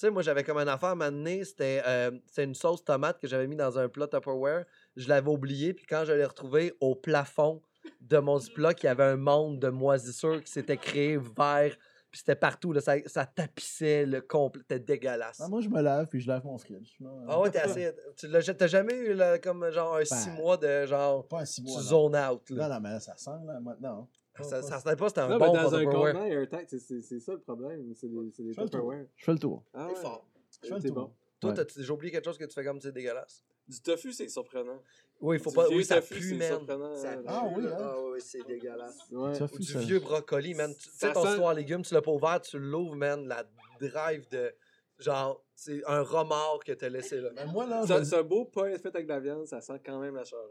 [0.00, 3.28] Tu sais, moi, j'avais comme une affaire à m'amener, c'était euh, une sauce tomate que
[3.28, 4.64] j'avais mis dans un plat Tupperware.
[4.96, 7.60] Je l'avais oublié, puis quand je l'ai retrouvé au plafond
[8.00, 11.76] de mon Ziploc, il y avait un monde de moisissures qui s'était créé vers
[12.10, 15.40] puis c'était partout, là, ça, ça tapissait le complet, c'était dégueulasse.
[15.40, 16.96] Ah, moi, je me lave puis je lave mon fridge.
[16.98, 17.92] Non, Ah ouais, t'es assez.
[18.16, 21.28] Tu l'as t'as jamais eu là, comme genre un six Ben, mois de genre.
[21.28, 21.76] Pas un six Tu mois.
[21.80, 21.86] non.
[21.86, 22.50] zone out.
[22.50, 22.68] Là.
[22.68, 24.08] Non, non, mais là, ça sent, là, maintenant.
[24.40, 27.00] Ça, ça sentait pas, c'était un Non, bon mais dans un contenant airtight, c'est- c'est
[27.00, 27.92] c'est ça le problème.
[27.94, 28.64] C'est les Je fais le tour.
[28.64, 29.06] Tupperware.
[29.16, 29.64] Je fais le tour.
[29.74, 30.26] Ah T'es fort.
[30.62, 30.94] Je fais le tour.
[30.94, 31.12] bon.
[31.40, 31.56] Toi, Ouais.
[31.56, 33.44] t'as déjà oublié quelque chose que tu fais comme c'est dégueulasse?
[33.68, 34.80] Du tofu, c'est surprenant.
[35.20, 35.68] Oui, il faut Du pas.
[35.68, 36.48] Oui, ça tofu, pue, c'est man.
[36.58, 37.70] surprenant, Ça pue, Ah oui, là.
[37.70, 37.76] hein?
[37.80, 38.98] Ah oui, c'est dégueulasse.
[39.10, 39.34] Ouais.
[39.34, 39.78] Ça Ou du ça.
[39.78, 40.74] vieux brocoli, man.
[40.74, 43.26] Tu sais, ton sent- soir légumes, tu l'as pas ouvert, tu l'ouvres, man.
[43.28, 43.44] La
[43.80, 44.52] drive de.
[44.98, 47.30] Genre, c'est un remords que t'as laissé là.
[47.34, 49.80] Mais moi, là, je- C'est un beau pain fait avec de la viande, ça sent
[49.84, 50.48] quand même la charogne.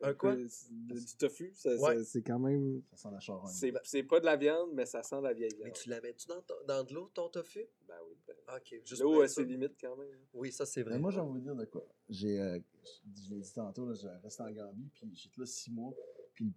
[0.00, 0.36] Un quoi?
[0.36, 2.04] Du tofu, Ouais.
[2.04, 2.82] c'est quand même.
[2.92, 3.52] Ça sent la charogne.
[3.52, 5.76] C'est c'est pas de la viande, mais ça sent la vieille Mais viande.
[5.76, 6.26] tu la mets-tu
[6.66, 7.66] dans, de l'eau, ton tofu?
[7.86, 8.16] Ben oui.
[8.26, 10.18] ben- Ok, juste L'eau ses limites quand même.
[10.32, 10.94] Oui, ça, c'est vrai.
[10.94, 11.84] Mais moi, j'ai envie de vous dire de quoi.
[12.08, 15.46] J'ai, euh, je je l'ai dit tantôt, là, j'ai resté en Gambie, puis j'étais là
[15.46, 15.92] six mois.
[16.32, 16.52] Puis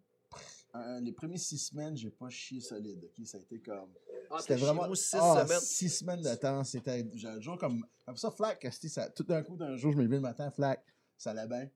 [1.02, 3.04] les premières six semaines, j'ai pas chié solide.
[3.04, 3.26] ok?
[3.26, 3.92] Ça a été comme.
[4.30, 4.94] Ah, c'était vraiment.
[4.94, 5.60] six ah, semaines.
[5.60, 6.64] Six semaines de temps.
[6.64, 7.86] C'était j'ai un jour comme.
[8.06, 10.84] Comme ça, flac, ça, tout d'un coup, d'un jour, je me levais le matin, flac,
[11.18, 11.70] ça allait bien.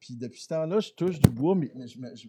[0.00, 2.28] Puis depuis ce temps-là, je touche du bois, mais, mais je, je,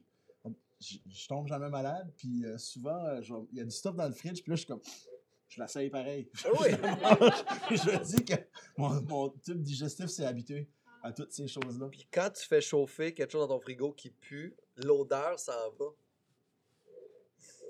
[0.80, 2.12] je- je tombe jamais malade.
[2.18, 4.62] Puis euh, souvent, euh, il y a du stuff dans le fridge, puis là, je
[4.62, 4.82] suis comme.
[5.50, 6.30] Je l'essaye pareil.
[6.44, 6.70] Ah oui.
[7.72, 8.34] je me dis que
[8.78, 10.70] mon, mon tube digestif s'est habitué
[11.02, 11.88] à toutes ces choses-là.
[11.90, 15.86] Puis quand tu fais chauffer quelque chose dans ton frigo qui pue, l'odeur s'en va.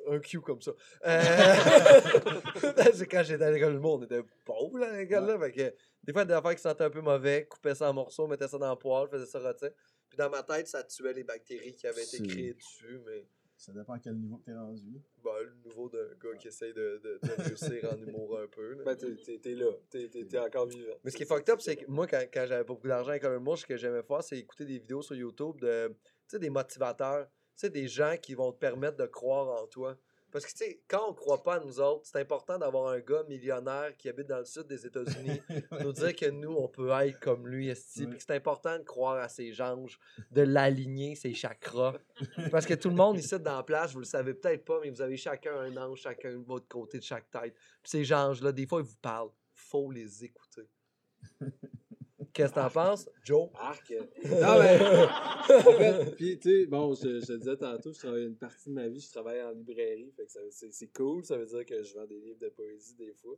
[0.10, 0.72] Un cue comme ça.
[1.06, 1.24] Euh,
[2.94, 5.40] c'est quand j'étais à l'école du monde, on était pauvres là, à l'école là.
[5.40, 8.28] Fait que des fois, des affaires qui sentaient un peu mauvais, coupaient ça en morceaux,
[8.28, 9.72] mettaient ça dans le poêle, faisaient ça rôtir.
[10.10, 13.26] Puis dans ma tête, ça tuait les bactéries qui avaient été créées dessus, mais
[13.58, 15.02] Ça dépend à quel niveau que t'es rendu.
[15.24, 18.74] ben, le nouveau d'un gars qui essaye de, de- de réussir en humour un peu.
[18.76, 18.84] là.
[18.86, 19.72] Ben, t'es- là.
[19.90, 20.94] T'es encore vivant.
[21.04, 23.10] Mais ce qui est fucked up, c'est que moi, quand, quand j'avais pas beaucoup d'argent
[23.10, 25.96] à l'école de ce que j'aimais faire, c'est écouter des vidéos sur YouTube de, tu
[26.28, 27.28] sais, des motivateurs.
[27.58, 29.98] Tu sais, des gens qui vont te permettre de croire en toi.
[30.30, 33.00] Parce que, tu sais, quand on croit pas à nous autres, c'est important d'avoir un
[33.00, 35.42] gars millionnaire qui habite dans le sud des États-Unis
[35.82, 38.18] nous dire que nous, on peut être comme lui, esti, Ouais.
[38.20, 39.98] c'est important de croire à ses anges,
[40.32, 41.96] de l'aligner, ses chakras.
[42.52, 44.90] Parce que tout le monde ici dans la plage, vous le savez peut-être pas, mais
[44.92, 47.56] vous avez chacun un ange, chacun de votre côté de chaque tête.
[47.82, 49.32] Puis ces anges-là, des fois, ils vous parlent.
[49.54, 50.70] Faut les écouter.
[52.34, 53.50] Qu'est-ce que t'en penses, Joe?
[53.56, 53.92] Arc.
[53.92, 54.80] Non, mais.
[54.80, 58.88] en fait, puis, tu sais, bon, je, disais tantôt, je travaille une partie de ma
[58.88, 60.12] vie, je travaille en librairie.
[60.16, 60.32] Fait que
[60.72, 63.36] c'est cool, ça veut dire que je vends des livres de poésie des fois.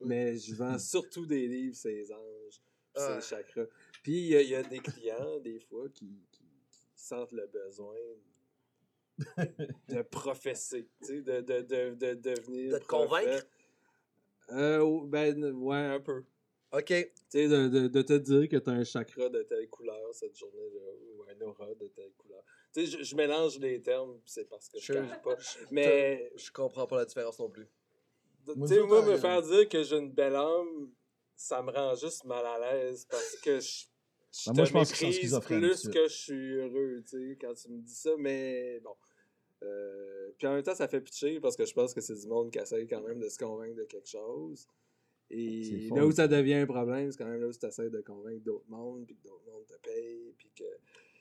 [0.00, 2.60] Mais je vends surtout des livres, ces anges,
[2.94, 3.20] puis Ah.
[3.20, 3.66] ces chakras.
[4.02, 7.32] Puis, il y, a- il y a des clients, des fois, qui, qui, qui sentent
[7.32, 7.94] le besoin
[9.88, 12.72] de professer, tu sais, de, de, de, de devenir.
[12.72, 13.08] De te prophète.
[13.08, 13.46] convaincre?
[14.50, 16.24] Euh, ben, ouais, un peu.
[16.72, 16.86] OK.
[16.86, 20.14] Tu sais, de, de, de te dire que tu as un chakra de telle couleur
[20.14, 20.80] cette journée-là,
[21.16, 22.42] ou un aura de telle couleur.
[22.72, 25.36] Tu sais, je, je mélange les termes, pis c'est parce que je Je- ne pas.
[25.70, 27.66] Mais, Je comprends pas la différence non plus.
[28.46, 30.90] tu sais, moi, me faire dire que j'ai une belle âme,
[31.36, 33.84] ça me rend juste mal à l'aise parce que je.
[34.34, 37.68] Je Ben, te moi, je pense plus que je suis heureux, tu sais, quand tu
[37.68, 38.96] me dis ça, mais bon.
[39.62, 42.26] Euh, puis en même temps, ça fait pitcher parce que je pense que c'est du
[42.26, 44.66] monde qui essaye quand même de se convaincre de quelque chose.
[45.34, 48.00] Et là où ça devient un problème, c'est quand même là où tu essaies de
[48.02, 50.64] convaincre d'autres mondes, puis que d'autres mondes te payent, puis que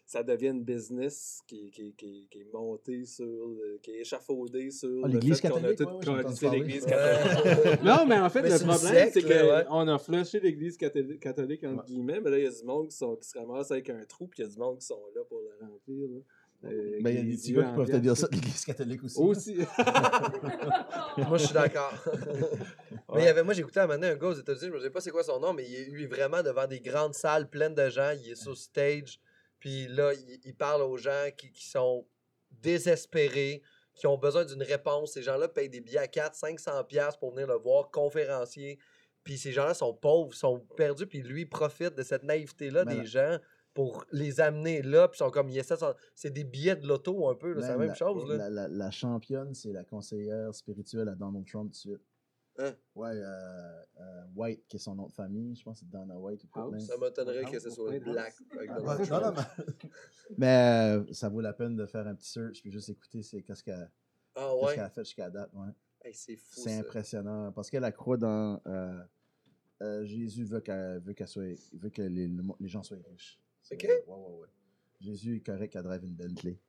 [0.06, 4.70] ça devient une business qui, qui, qui, qui est montée sur, le- qui est échafaudée
[4.70, 7.84] sur Ah, le l'Église fait qu'on a catholique, tout ouais, l'Église catholique.
[7.84, 9.66] Non, mais en fait, Mais le problème, c'est ouais.
[9.70, 11.86] qu'on a flushé l'Église catholique, catholique entre Ouais.
[11.88, 14.04] guillemets, mais là, il y a du monde qui, sont, qui se ramasse avec un
[14.04, 16.10] trou, puis il y a du monde qui sont là pour le remplir.
[16.10, 16.18] là.
[16.70, 18.36] Euh, Ben, il y a des petits gars qui en peuvent te dire ça de
[18.36, 19.18] l'Église catholique aussi.
[19.20, 19.56] Aussi.
[21.18, 21.94] Moi, je suis d'accord.
[23.16, 24.72] Mais il y avait, moi, j'ai écouté à un moment donné un gars aux États-Unis,
[24.72, 26.80] je ne sais pas c'est quoi son nom, mais il est lui vraiment devant des
[26.80, 28.12] grandes salles pleines de gens.
[28.12, 29.20] Il est sur stage,
[29.60, 32.06] puis là, il, il parle aux gens qui, qui sont
[32.72, 33.62] désespérés,
[33.94, 35.14] qui ont besoin d'une réponse.
[35.14, 38.80] Ces gens-là payent des billets à 4 500 pièces pour venir le voir, conférencier.
[39.24, 43.38] Puis ces gens-là sont pauvres, sont perdus, puis lui profite de cette naïveté-là des gens
[43.74, 45.50] pour les amener là, puis ils sont comme,
[46.16, 48.28] c'est des billets de loto un peu, c'est la Même chose.
[48.30, 48.38] Là.
[48.38, 52.02] La, la- la championne, c'est la conseillère spirituelle à Donald Trump tout de suite.
[52.58, 52.76] Hein?
[52.96, 55.56] Ouais, euh, euh, White, qui est son nom de famille.
[55.56, 56.70] Je pense que c'est Donna White ou quoi.
[56.80, 58.04] Ça m'étonnerait que ce soit House.
[58.04, 58.34] black.
[58.58, 59.90] avec Ah, non, non, mais-
[60.38, 63.42] mais euh, ça vaut la peine de faire un petit search puis juste écouter c'est
[63.42, 63.90] qu'est-ce qu'elle
[64.36, 65.50] Ah qu'elle a fait jusqu'à date.
[65.54, 65.70] Ouais.
[66.04, 66.62] Hey, c'est fou.
[66.62, 66.80] C'est ça.
[66.80, 69.04] impressionnant parce qu'elle a croit dans euh,
[69.82, 72.30] euh, Jésus veut qu'elle veut qu'elle soit veut que les,
[72.68, 73.40] gens soient riches.
[73.62, 73.84] C'est- Ok.
[73.84, 74.48] Ouais, ouais, ouais.
[75.00, 76.60] Jésus est correct qu'elle drive une Bentley.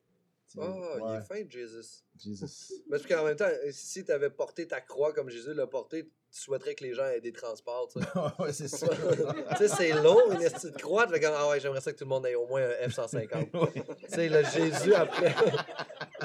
[0.61, 2.03] Ah, il est fin, Jesus.
[2.19, 2.73] Jesus.
[2.91, 6.05] Mais parce qu'en même temps, si tu avais porté ta croix comme Jésus l'a porté,
[6.05, 8.07] tu souhaiterais que les gens aient des transports, tu sais.
[8.43, 8.89] ouais, c'est ça.
[8.89, 11.07] tu sais, c'est long, une petite croix.
[11.07, 13.51] Tu ah ouais, j'aimerais ça que tout le monde ait au moins un F-150.
[13.73, 15.35] tu sais, là, Jésus, après...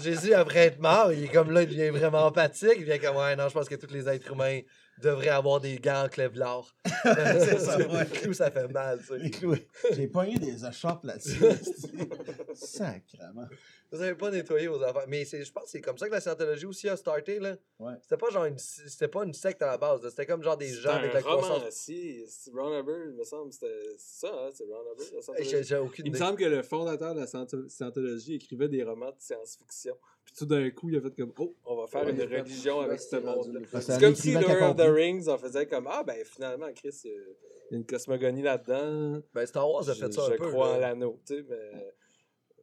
[0.01, 2.75] Jésus, après être mort, il est comme là, il devient vraiment empathique.
[2.77, 4.61] Il devient comme, ouais, non, je pense que tous les êtres humains
[5.01, 6.75] devraient avoir des gants en Kevlar.
[7.03, 8.05] C'est ça, ouais.
[8.05, 9.17] Clou, ça fait mal, tu sais.
[9.19, 9.55] Les clous.
[9.91, 11.39] J'ai pogné des échoppes là-dessus.
[12.53, 13.47] Sacrement.
[13.91, 15.05] Vous n'avez pas nettoyé vos affaires.
[15.07, 17.55] Mais c'est- je pense que c'est comme ça que la scientologie aussi a starté, là.
[17.79, 17.93] Ouais.
[18.01, 20.09] C'était pas genre une, c'était pas une secte à la base, là.
[20.09, 21.73] c'était comme genre des gens avec la un roman, croissance.
[21.73, 22.23] si.
[22.27, 25.21] c'est Ron Hubbard, il me semble, c'était c'est ça, hein, c'est Ron Hubbard, la Hey,
[25.23, 25.49] Scientologie.
[25.51, 28.83] J'ai j'ai aucune Il me semble que le fondateur de la Sciento- Scientologie écrivait des
[28.83, 29.95] romans de science-fiction.
[30.27, 32.81] Puis tout d'un coup, il a fait comme Oh, on va faire Ouais, une religion
[32.81, 33.61] avec ce monde-là.
[33.61, 33.65] là.
[33.73, 34.81] Ah, C'est comme si Lord of the.
[34.81, 37.17] Rings, on faisait comme Ah, ben finalement, Chris, il y a-
[37.69, 39.21] il y a une cosmogonie là-dedans.
[39.33, 40.49] Ben, Star Wars a fait ça un je peu.
[40.49, 41.93] crois en l'anneau, tu sais, mais.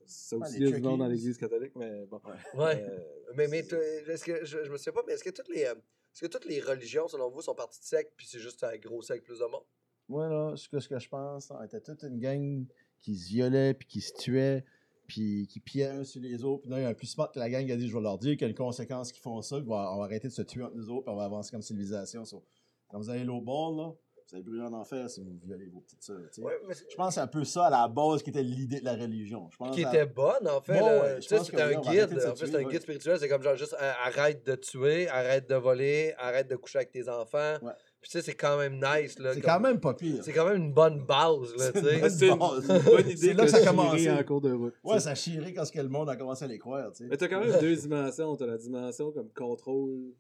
[0.07, 2.21] Ça aussi, il y a du monde dans l'église catholique, mais bon.
[2.55, 2.83] Ouais.
[2.83, 2.99] Euh,
[3.35, 5.65] Mais, mais est-ce que, je, je me souviens pas, mais est-ce que toutes les.
[5.65, 8.63] euh, Est-ce que toutes les religions, selon vous, sont parties de sectes, puis c'est juste
[8.63, 9.65] un gros secte plus de monde?
[10.09, 12.67] Moi, là, ce que, ce que je pense, on était toute une gang
[13.01, 14.65] qui se violait, puis qui se tuait,
[15.07, 16.63] puis qui un sur les autres.
[16.63, 17.95] Puis là, il y a un plus smart que la gang qui a dit Je
[17.95, 20.05] vais leur dire qu'il y a une conséquence qu'ils font ça, qu'on va, on va
[20.05, 22.25] arrêter de se tuer entre nous autres, puis on va avancer comme civilisation.
[22.25, 22.45] So,
[22.89, 23.93] quand vous allez l'autre bord, là,
[24.27, 26.19] vous allez brûler en enfer si vous violez vos petites sœurs.
[26.39, 28.81] Ouais, c'est- Je pense que c'est un peu ça à la base qui était l'idée
[28.81, 29.49] de la religion.
[29.51, 30.79] Je pense qui à- était bonne, en fait.
[30.79, 32.05] Bon, ouais, c'était un guide.
[32.05, 33.19] En fait, c'était un guide spirituel.
[33.19, 36.91] C'est comme genre juste euh, arrête de tuer, arrête de voler, arrête de coucher avec
[36.91, 37.57] tes enfants.
[37.63, 37.73] Ouais.
[38.05, 39.19] Puis tu sais, c'est quand même nice.
[39.19, 39.33] là.
[39.33, 40.23] C'est comme- quand même pas pire.
[40.23, 42.01] C'est quand même une bonne base, là, tu sais.
[42.01, 43.99] bonne C'est une bonne idée C'est là que que ça a commencé.
[44.01, 44.75] chierai en cours de route.
[44.85, 47.05] Ouais, ça chierait quand ce que le monde a commencé à les croire, tu sais.
[47.09, 48.37] Mais t'as quand même deux dimensions.
[48.37, 50.13] T'as la dimension comme contrôle,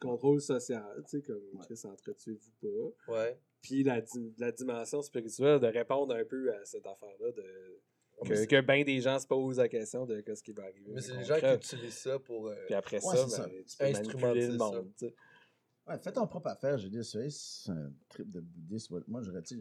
[0.00, 1.64] contrôle social, tu sais, comme Ouais.
[1.66, 3.12] Chris entretuez-vous pas.
[3.12, 3.38] Ouais.
[3.60, 7.44] Puis la, di- la dimension spirituelle de répondre un peu à cette affaire-là, de
[8.28, 10.92] mais que, que bien des gens se posent la question de qu'est-ce qui va arriver.
[10.94, 12.46] Mais c'est les gens qui utilisent ça pour.
[12.48, 13.46] euh, Puis après Ouais, ça, ça.
[13.48, 14.64] ben, tu peux Instrumentiser manipuler le ça.
[14.64, 14.92] monde.
[15.92, 16.78] Ouais, fais ton propre affaire.
[16.78, 19.02] J'ai dit, c'est un trip de bouddhisme.
[19.08, 19.56] Moi, je sais,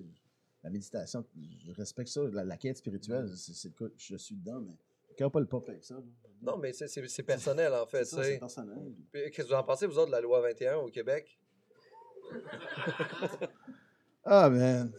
[0.64, 1.26] la méditation,
[1.66, 2.22] je respecte ça.
[2.32, 3.86] La, la quête spirituelle, c'est cas.
[3.98, 4.74] Je suis dedans, mais
[5.18, 5.96] quand pas le pop avec ça.
[6.42, 8.06] Non, mais c'est- personnel, en fait.
[8.06, 8.78] C'est personnel.
[9.12, 11.40] Qu'est-ce que vous en pensez, vous autres, de la loi 21 au Québec?
[14.24, 14.92] Ah, man.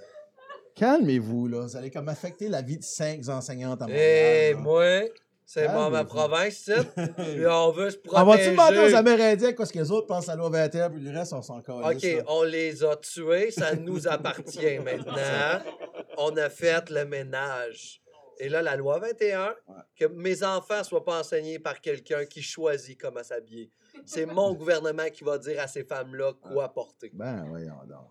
[0.75, 1.61] Calmez-vous, là.
[1.61, 4.51] Vous allez comme affecter la vie de cinq enseignantes à Montréal.
[4.51, 4.59] Eh, là.
[4.59, 5.03] moi,
[5.45, 6.73] c'est ma, ma province, ici.
[7.17, 8.25] Puis on veut se On protéger.
[8.25, 11.01] va-tu demander aux Amérindiens quoi ce que les autres pensent à la loi 21 puis
[11.01, 15.13] le reste, on s'en OK, on les a tués, ça nous appartient maintenant.
[16.19, 18.03] On a fait le ménage.
[18.39, 19.75] Et là, la loi 21, Ouais.
[19.97, 23.71] que mes enfants ne soient pas enseignés par quelqu'un qui choisit comment s'habiller.
[24.05, 27.11] C'est mon gouvernement qui va dire à ces femmes-là quoi porter.
[27.15, 28.09] Ben, voyons donc.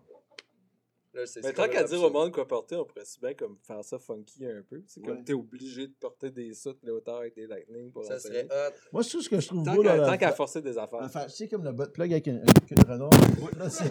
[1.14, 3.98] Là, Mais tant qu'à dire au monde quoi porter, on pourrait bien comme faire ça
[3.98, 4.82] funky un peu.
[4.86, 8.44] C'est comme t'es obligé de porter des soutes léotards avec des lightning pour Ça serait
[8.46, 8.72] hot.
[8.92, 10.06] Moi, c'est tout ce que je trouve Tant beau, là.
[10.06, 11.00] tant qu'à forcer des affaires.
[11.02, 13.58] Enfin, tu sais, comme le butt plug avec une, une.
[13.58, 13.84] Là, c'est-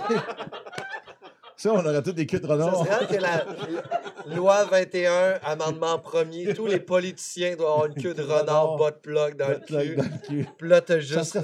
[1.62, 2.76] ça, on aurait tous des queues de Ça renard.
[2.86, 3.46] serait hot que la
[4.36, 8.96] loi 21, amendement premier, tous les politiciens doivent avoir une queue de renard, bas de
[8.98, 9.96] plug dans le cul.
[9.96, 10.48] dans le cul.
[10.58, 11.38] Puis là, t'as Ça juste,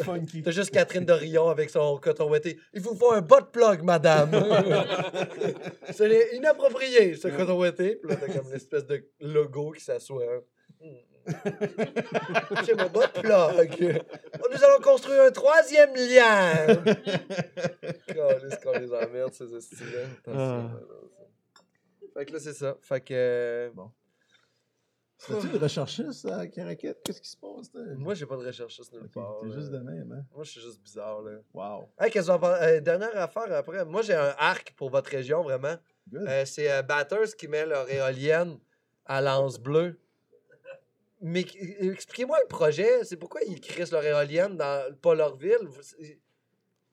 [0.44, 2.58] t'as juste Catherine Dorion avec son coton ouetté.
[2.74, 4.32] Il vous faut un bas de plug, madame.
[5.92, 7.96] C'est inapproprié, ce coton ouetté.
[7.96, 10.24] Puis là, t'as comme une espèce de logo qui s'assoit.
[12.66, 14.04] C'est mon bas de plug.
[14.52, 16.76] Nous allons construire un troisième lien.
[18.08, 20.70] Calisse qu'on les emmerde, ces styles Ah.
[22.14, 22.76] Fait que là, c'est ça.
[22.82, 23.14] Fait que.
[23.14, 23.92] euh, Bon.
[25.20, 27.00] C'est-tu le recherchiste à Caraquette?
[27.04, 27.74] Qu'est-ce qui se passe?
[27.74, 27.82] là?
[27.98, 29.38] Moi, j'ai pas de recherchiste nulle part.
[29.42, 29.56] T'es là.
[29.56, 30.24] juste de même, hein?
[30.34, 31.32] Moi, je suis juste bizarre, là.
[31.54, 31.90] Wow.
[32.00, 32.30] Hey, qu'est-ce?
[32.30, 33.84] Euh, dernière affaire après.
[33.86, 35.76] Moi, j'ai un arc pour votre région, vraiment.
[36.10, 36.28] Good.
[36.28, 38.60] Euh, c'est euh, Batters qui met leur éolienne
[39.06, 40.00] à l'anse bleue.
[41.22, 41.46] Mais
[41.82, 43.04] euh, expliquez-moi le projet.
[43.04, 45.68] C'est pourquoi ils crissent leur éolienne dans pas leur ville?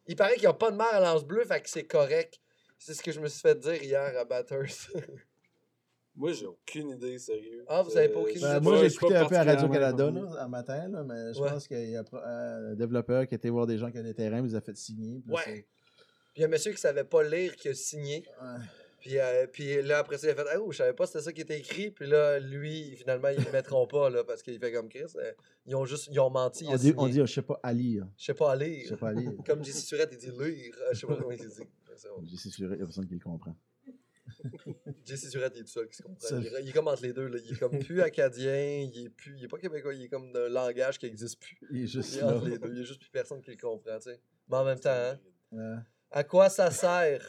[0.07, 2.41] Il paraît qu'ils n'ont pas de mer à l'anse bleue, fait que c'est correct.
[2.79, 4.67] C'est ce que je me suis fait dire hier à Batters.
[6.17, 7.65] Moi, j'ai aucune idée, sérieux.
[7.67, 8.47] Ah, vous avez pas aucune je idée?
[8.47, 11.51] Ben, moi, j'ai écouté un peu à Radio-Canada un matin, là, mais je Ouais.
[11.51, 14.03] pense qu'il y a pro- euh, un développeur qui était voir des gens qui ont
[14.05, 15.21] des terrains, il les a fait signer.
[15.27, 15.43] puis Ouais.
[15.43, 15.65] Puis
[16.37, 18.25] il y a un monsieur qui savait pas lire qui a signé.
[18.41, 18.65] ouais.
[19.05, 21.21] Puis, euh, puis là, après ça, il a fait Ah, oh, je savais pas c'était
[21.21, 21.91] ça qui était écrit.
[21.91, 25.03] Puis là, lui, finalement, ils le mettront pas, là, parce qu'il fait comme Chris.
[25.17, 25.31] euh,
[25.67, 26.65] ils ont juste ils ont menti.
[26.71, 28.07] On dit, on dit, je sais pas à lire.
[28.17, 28.89] Je sais pas à Je lire.
[28.89, 29.33] sais pas à lire.
[29.47, 30.75] Comme Jessie Surette, il dit lire.
[30.93, 31.45] Je sais pas comment il dit.
[32.25, 33.55] J'ai sûr, il y a personne qui le comprend.
[35.05, 36.27] Jessie Surette, il est tout seul qui se comprend.
[36.27, 36.41] Seul.
[36.43, 37.27] Il, est- il est comme entre les deux.
[37.29, 37.39] Là.
[37.45, 39.37] Il est comme plus acadien, il est plus.
[39.37, 41.59] Il est pas québécois, il est comme d'un langage qui existe plus.
[41.71, 42.71] Il est juste Il entre les deux.
[42.73, 44.21] Il y a juste plus personne qui le comprend, tu sais.
[44.49, 45.19] Mais en même temps, hein,
[45.53, 45.77] Ouais.
[46.11, 47.23] à quoi ça sert?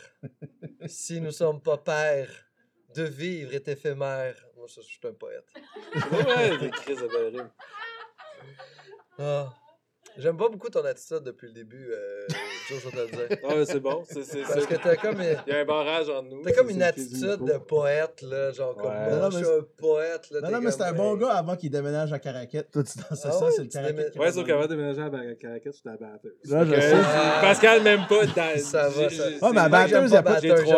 [0.87, 2.47] Si nous sommes pas pères
[2.95, 4.35] de vivre est éphémère?
[4.55, 5.47] Moi, je suis un poète.
[6.11, 7.43] Ouais, ouais, des crises de.
[9.17, 9.53] Ah.
[10.17, 12.25] J'aime pas beaucoup ton attitude depuis le début, euh,
[12.69, 13.37] Joe, je vais te le dire.
[13.43, 14.03] Ah, ouais, c'est bon.
[14.09, 16.41] C'est, c'est, Parce c'est- que t'as comme, Il y a un barrage entre nous.
[16.41, 19.09] t'as comme c'est- une c'est attitude de poète, là, genre comme Ouais.
[19.09, 20.29] moi, Non, je mais suis un poète.
[20.31, 22.71] Là, Non, non, mais c'était un comme, bon gars avant qu'il déménage à Caraquette.
[22.71, 24.11] Toi, tu c'est Ah ça, ouais, c'est le tu Caraquette.
[24.11, 26.31] qui Ouais, m'a sauf qu'avant de déménager à Caraquette, j'étais à batteuse.
[26.45, 26.91] Là, je sais.
[27.41, 28.25] Pascal, même pas.
[28.25, 28.99] dans- Ça va, ça.
[28.99, 30.33] Ouais, mais à c'est- Moi, j'aime batteuse, a pas-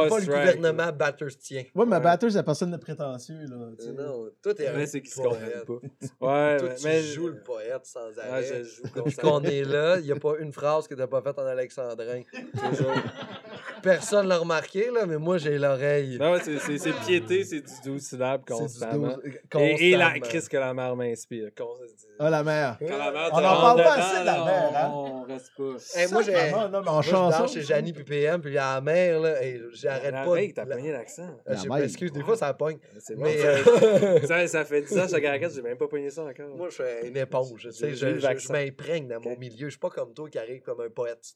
[0.10, 1.64] pas le gouvernement Batters tien.
[1.76, 2.02] Ouais, mais Ouais.
[2.02, 3.56] batteuse, a personne de prétentieux, là.
[3.80, 3.92] tu sais.
[3.94, 5.30] Non, toi, t'es Mais un c'est qu'ils se pas.
[6.22, 6.76] Ouais, mais.
[6.76, 8.44] tu mais- joues le poète sans arrêt.
[8.44, 9.32] je joue Puis constamment.
[9.40, 11.46] qu'on est là, il n'y a pas une phrase que tu n'as pas faite en
[11.46, 11.77] alexandrin.
[12.70, 12.94] Toujours.
[13.84, 16.18] Personne ne l'a remarqué, là, mais moi, j'ai l'oreille.
[16.20, 19.08] Non, ouais, c'est- c'est c'est piété, c'est du 12 syllabes C'est du constamment.
[19.14, 19.24] douze-
[19.62, 20.26] Et, et la constamment.
[20.28, 21.50] crise que la mère m'inspire.
[22.20, 22.78] Ah, la mère.
[22.80, 24.92] Quand la mère On en parle pas assez de la mère, hein?
[24.94, 26.00] On, reste pas.
[26.00, 26.34] Hey, moi, j'ai.
[26.34, 27.48] Sacrément, non, mais en chanson.
[27.48, 30.36] chez Janie puis PM, puis la mère, là, hey, j'arrête La pas.
[30.42, 31.30] de- t'as la- pogné l'accent.
[31.46, 32.80] Ah, je La m'excuse, des fois, ça pogne.
[33.16, 35.78] Mais ça, euh, ça, ça fait 10 ans que je suis à Caracat, j'ai même
[35.78, 36.50] pas pogné ça encore.
[36.56, 37.70] moi, je suis une éponge.
[37.70, 39.66] Je, m'imprègne dans mon milieu.
[39.68, 41.34] Je suis pas comme toi qui arrive comme un poète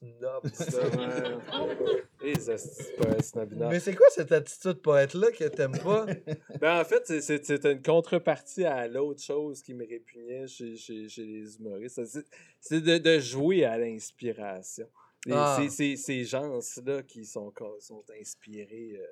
[3.70, 6.06] Mais c'est quoi cette attitude poète-là que t'aimes pas?
[6.62, 11.24] Ben, en fait, c'est- une contrepartie à l'autre chose qui me répugnait chez, chez, chez
[11.26, 12.06] les humoristes.
[12.06, 12.26] C'est-
[12.60, 14.88] C'est de, de jouer à l'inspiration.
[15.30, 15.58] Ah.
[15.60, 19.06] C'est c'est ces gens-là qui sont, sont inspirés, euh,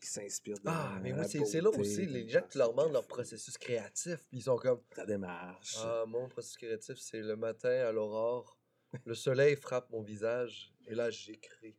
[0.00, 2.92] qui s'inspirent de Ah, mais moi, c'est c'est là aussi, les gens qui leur demandent
[2.92, 5.76] leur processus créatif, puis ils sont comme Ta démarche.
[5.82, 8.58] Ah, mon processus créatif, c'est le matin à l'aurore.
[9.04, 11.76] Le soleil frappe mon visage et là, j'écris.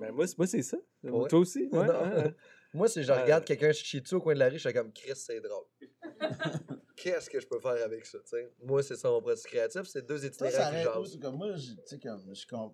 [0.00, 0.78] Ben, moi, c'est- moi, c'est ça.
[1.04, 1.28] Ouais.
[1.28, 1.68] Toi aussi?
[1.70, 2.02] Ouais, Non.
[2.02, 2.34] ouais.
[2.74, 3.22] Moi, si je Euh.
[3.22, 5.66] regarde quelqu'un chier dessus au coin de la rue, je suis comme Chris, c'est drôle.
[6.96, 8.50] Qu'est-ce que je peux faire avec ça, tu sais?
[8.62, 11.10] Moi, c'est ça mon processus créatif, c'est deux itinérants qui.
[11.10, 12.72] C'est Comme moi, je, tu sais, comme, je, com-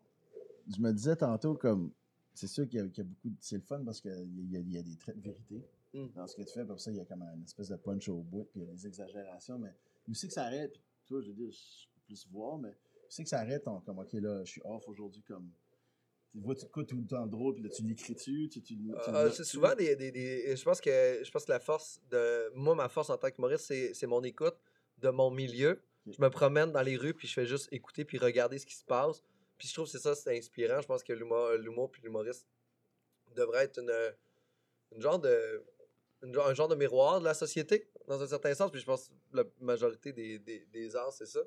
[0.73, 1.93] je me disais tantôt, comme,
[2.33, 3.37] c'est sûr qu'il y, a- qu'il y a beaucoup de.
[3.41, 6.07] C'est le fun parce qu'il y, y y a des traits de vérité Mm.
[6.15, 6.65] dans ce que tu fais.
[6.65, 8.69] Pour ça, il y a comme une espèce de punch au bout, puis il y
[8.69, 9.59] a des exagérations.
[9.59, 9.75] Mais
[10.09, 12.73] aussi que ça arrête, puis toi, je veux dire, je peux plus voir, mais
[13.09, 15.51] aussi que ça arrête, on- comme, ok, là, je suis off aujourd'hui, comme.
[16.33, 18.93] Tu vois, tu te tout le temps drôle, puis là, tu l'écris-tu, tu, tu, tu
[19.09, 22.51] Euh, c'est souvent des, des, des- Je pense que je pense que la force de.
[22.55, 24.55] Moi, ma force en tant qu'humoriste, c'est c'est mon écoute
[24.99, 25.83] de mon milieu.
[26.07, 28.75] Je me promène dans les rues, puis je fais juste écouter, puis regarder ce qui
[28.77, 29.23] se passe.
[29.57, 30.81] Puis je trouve que c'est ça, c'est inspirant.
[30.81, 32.47] Je pense que l'humour puis l'humoriste
[33.35, 33.93] devrait être une,
[34.95, 35.65] une genre de.
[36.23, 38.71] une un genre de miroir de la société, dans un certain sens.
[38.71, 41.41] Puis je pense que la majorité des, des, des arts, c'est ça.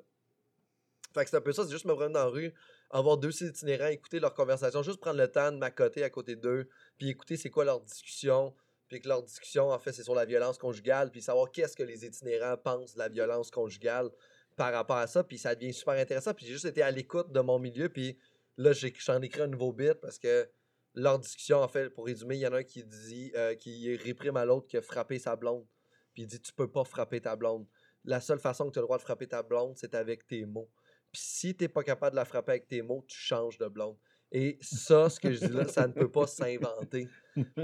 [1.12, 2.52] Fait que c'est un peu ça, c'est juste me promener dans la rue,
[2.90, 6.68] avoir deux itinérants, écouter leur conversation, juste prendre le temps de m'accoter à côté d'eux,
[6.98, 8.54] puis écouter c'est quoi leur discussion,
[8.88, 11.82] puis que leur discussion, en fait, c'est sur la violence conjugale, puis savoir qu'est-ce que
[11.82, 14.10] les itinérants pensent de la violence conjugale
[14.56, 17.32] par rapport à ça, puis ça devient super intéressant, puis j'ai juste été à l'écoute
[17.32, 18.18] de mon milieu, puis
[18.58, 20.48] là, j'en ai écrit un nouveau bit, parce que
[20.94, 23.96] leur discussion, en fait, pour résumer, il y en a un qui dit, euh, qui
[23.96, 25.66] réprime à l'autre qui a frappé sa blonde,
[26.12, 27.66] puis il dit, tu peux pas frapper ta blonde.
[28.04, 30.44] La seule façon que tu as le droit de frapper ta blonde, c'est avec tes
[30.44, 30.68] mots.
[31.12, 33.96] Puis si t'es pas capable de la frapper avec tes mots, tu changes de blonde.
[34.32, 37.06] Et ça, ce que je dis là, ça ne peut pas s'inventer.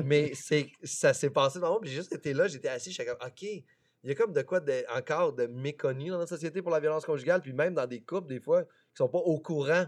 [0.05, 3.43] Mais c'est ça s'est passé dans j'ai juste été là, j'étais assis, j'étais comme, OK,
[3.43, 3.65] il
[4.05, 4.61] y a comme de quoi
[4.95, 8.29] encore de méconnu dans notre société pour la violence conjugale, puis même dans des couples,
[8.29, 9.87] des fois, qui sont pas au courant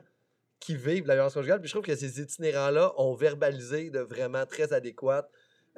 [0.59, 1.61] qui vivent la violence conjugale.
[1.61, 5.29] Puis je trouve que ces itinérants-là ont verbalisé de vraiment très adéquat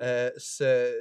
[0.00, 0.92] euh, ce,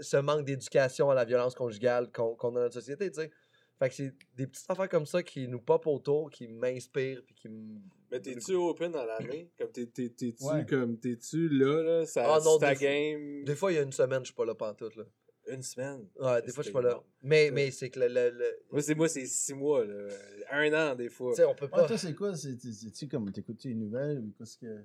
[0.00, 3.30] ce manque d'éducation à la violence conjugale qu'on qu'on a dans notre société, tu sais.
[3.78, 7.34] Fait que c'est des petites affaires comme ça qui nous pop autour, qui m'inspirent, puis
[7.34, 7.78] qui me...
[8.10, 9.50] Mais t'es-tu open dans l'année?
[9.58, 10.64] Comme t'es- t'es- t'es-tu Ouais.
[10.64, 12.06] comme t'es-tu là, là?
[12.06, 13.44] Ça, Ah non, ta des fois- game?
[13.44, 15.04] Des fois, il y a une semaine, je suis pas là pantoute, là.
[15.48, 16.08] Une semaine?
[16.18, 17.02] Ouais, des fois, je suis pas là.
[17.22, 18.08] Mais, mais c'est que le...
[18.08, 20.08] le- le- Moi, c'est moi, c'est six mois, là.
[20.50, 21.32] Un an, des fois.
[21.32, 21.86] Tu sais, on peut Ouais, pas...
[21.86, 22.34] toi, c'est quoi?
[22.34, 24.84] C'est- c'est- C'est-tu comme, t'écoutes les nouvelles ou qu'est-ce que?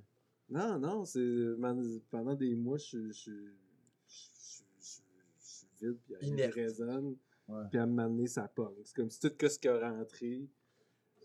[0.49, 1.47] Non, non, c'est
[2.09, 3.31] pendant des mois, je je-
[4.07, 7.15] je- suis vide, puis il résonne,
[7.47, 7.63] Ouais.
[7.69, 8.75] puis à un moment donné, ça pogne.
[8.83, 10.49] C'est comme si tout ce qui a rentré,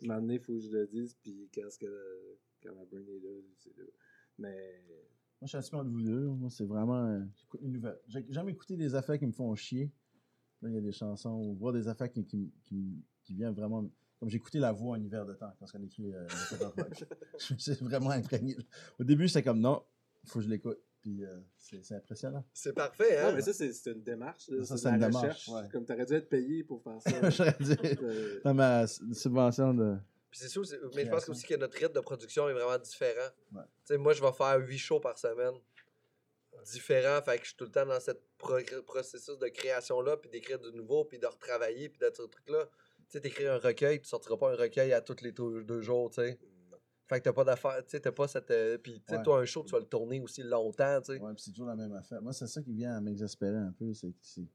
[0.03, 1.87] à un moment donné, il faut que je le dise, puis quand, ce que,
[2.63, 3.85] quand ma brain est là, c'est là.
[4.39, 4.83] Mais
[5.41, 6.27] Moi, je suis peu entre vous deux.
[6.27, 7.07] Moi, c'est vraiment.
[7.07, 7.99] euh, J'écoute les nouvelles.
[8.09, 9.93] J'ai jamais écouté des affaires qui me font chier.
[10.63, 13.55] Là, il y a des chansons ou voir des affaires qui, qui, qui, qui viennent
[13.55, 13.89] vraiment.
[14.19, 16.27] Comme j'ai écouté La Voix en hiver de temps quand on a écrit euh.
[17.39, 18.57] Je me suis vraiment imprégné.
[18.99, 19.83] Au début, c'était comme non,
[20.25, 20.79] il faut que je l'écoute.
[21.07, 22.45] Puis euh, c'est c'est impressionnant.
[22.53, 23.31] C'est parfait, hein?
[23.33, 24.49] mais ça, c'est c'est une démarche.
[24.49, 24.65] là.
[24.65, 25.49] Ça, c'est une la démarche, recherche.
[25.51, 25.69] ouais.
[25.71, 27.31] Comme t'aurais dû être payé pour faire ça.
[27.31, 27.77] J'aurais dit.
[28.03, 29.95] Euh, Dans ma subvention de.
[30.31, 32.77] Puis c'est sûr, c'est- mais je pense aussi que notre rythme de production est vraiment
[32.79, 33.31] différent.
[33.53, 33.63] Ouais.
[33.63, 35.55] Tu sais, moi, je vais faire huit shows par semaine.
[36.73, 38.11] Différent, fait que je suis tout le temps dans ce
[38.83, 42.65] processus de création-là, puis d'écrire de nouveau, puis de retravailler, puis de ce truc-là.
[42.65, 46.11] Tu sais, t'écris un recueil, tu sortiras pas un recueil à tous les deux jours,
[46.11, 46.39] tu sais.
[47.09, 48.51] Fait que t'as pas d'affaire, tu sais, t'as pas cette...
[48.51, 49.23] euh, puis, tu sais, Ouais.
[49.23, 51.21] toi, un show, tu vas le tourner aussi longtemps, tu sais.
[51.21, 52.21] Ouais, puis c'est toujours la même affaire.
[52.21, 53.93] Moi, c'est ça qui vient à m'exaspérer un peu.
[53.95, 54.47] C'est que c'est.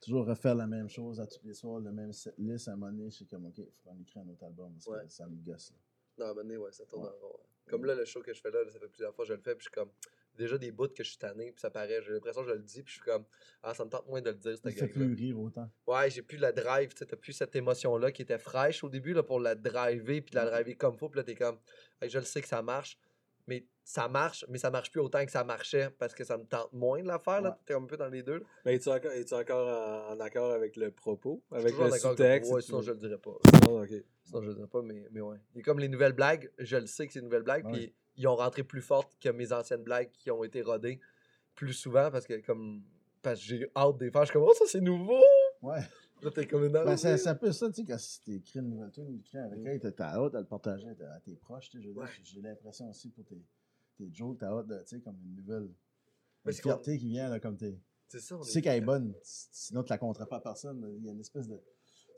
[0.00, 2.68] toujours refaire la même chose à tous les soirs, le même set list.
[2.68, 4.72] À un moment donné, je suis comme, OK, il faut en écrire un autre album
[4.74, 5.06] parce Ouais.
[5.06, 5.72] que ça me gosse.
[5.72, 5.76] là.
[6.18, 7.36] Non, à un moment donné, ouais, ça tourne en rond.
[7.68, 9.34] Comme là, le show que je fais là, là, ça fait plusieurs fois que je
[9.34, 9.90] le fais, puis je suis comme.
[10.38, 12.00] Déjà des bouts que je suis tanné, puis ça paraît.
[12.02, 13.24] J'ai l'impression que je le dis, puis je suis comme.
[13.62, 14.86] Ah, ça me tente moins de le dire, cette gag-là.
[14.88, 15.68] plus rire autant.
[15.86, 18.88] Ouais, j'ai plus la drive, tu sais, t'as plus cette émotion-là qui était fraîche au
[18.88, 21.58] début là, pour la driver, puis de la driver comme faut, puis là, t'es comme,
[22.00, 22.96] Hey, je le sais que ça marche,
[23.48, 26.44] mais ça marche, mais ça marche plus autant que ça marchait parce que ça me
[26.44, 27.50] tente moins de la faire, là.
[27.50, 27.56] Ouais.
[27.66, 28.38] T'es un peu dans les deux.
[28.38, 28.44] là.
[28.64, 29.66] Mais es-tu encore, es-tu encore
[30.10, 31.42] en, en accord avec le propos?
[31.50, 32.52] Avec le sous-texte?
[32.52, 33.34] Ouais, et sinon je le dirais pas.
[33.64, 33.90] Sinon, ok.
[34.22, 35.38] Sinon, je le dirais pas, mais, mais ouais.
[35.54, 37.64] Il y a comme les nouvelles blagues, je le sais que c'est une nouvelle blague,
[37.66, 37.72] Ouais.
[37.72, 41.00] puis ils ont rentré plus fortes que mes anciennes blagues qui ont été rodées
[41.54, 42.82] plus souvent parce que comme.
[43.22, 44.22] Parce que j'ai hâte de les faire.
[44.22, 45.20] Je suis comme, oh, ça c'est nouveau!
[45.62, 45.80] Ouais.
[46.22, 48.58] Là, t'es comme une Ben, c'est c'est un peu ça, tu sais, quand tu écris
[48.60, 51.70] une nouvelle tune, tu avec elle, t'as- t'as hâte de le partager à tes- proches,
[51.70, 52.06] tu sais, Ouais.
[52.24, 53.40] j'ai l'impression aussi pour tes,
[53.96, 55.68] tes jokes, t'as hâte de, tu sais, comme une nouvelle
[56.44, 57.78] une fierté qui vient, là, comme t'es.
[58.08, 60.84] C'est ça, on Tu sais qu'elle est bonne, sinon tu la compterais pas à personne.
[60.98, 61.60] Il y a une espèce de.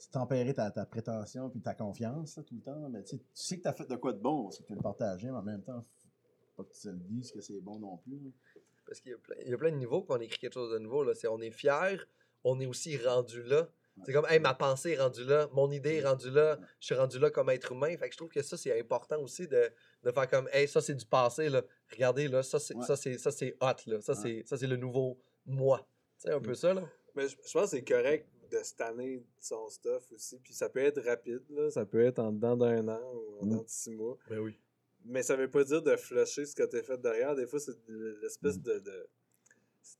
[0.00, 2.88] C'est tempérer ta, ta prétention puis ta confiance là, tout le temps.
[2.88, 4.80] Mais tu sais, que tu as fait de quoi de bon, c'est que tu le
[4.80, 5.84] partager, mais en même temps,
[6.56, 8.18] faut pas que tu te le dises que c'est bon non plus.
[8.18, 8.30] là.
[8.86, 10.72] Parce qu'il y a plein, il y a plein de niveaux qu'on écrit quelque chose
[10.72, 11.04] de nouveau.
[11.04, 11.14] Là.
[11.14, 12.04] C'est, on est fier,
[12.44, 13.68] on est aussi rendu là.
[14.06, 16.94] C'est comme, hey, ma pensée est rendue là, mon idée est rendue là, je suis
[16.94, 17.94] rendu là comme être humain.
[17.98, 19.70] Fait que je trouve que ça, c'est important aussi de,
[20.04, 21.60] de faire comme, hey, ça, c'est du passé, là.
[21.92, 22.86] Regardez, là, ça, c'est, Ouais.
[22.86, 24.00] ça, c'est, ça, c'est hot, là.
[24.00, 24.18] Ça, Ouais.
[24.22, 25.86] c'est, ça, c'est le nouveau moi.
[26.18, 26.82] Tu sais, un peu ça, là.
[27.14, 30.38] Mais je, je pense que c'est correct de de son stuff aussi.
[30.40, 31.70] Puis ça peut être rapide, là.
[31.70, 33.48] Ça peut être en dedans d'un an ou en Mm.
[33.50, 34.18] dedans de six mois.
[34.28, 34.58] Ben oui.
[35.04, 37.34] Mais ça veut pas dire de flusher ce que t'as fait derrière.
[37.34, 37.72] Des fois, c'est
[38.22, 38.62] l'espèce Mm.
[38.62, 39.08] de, de-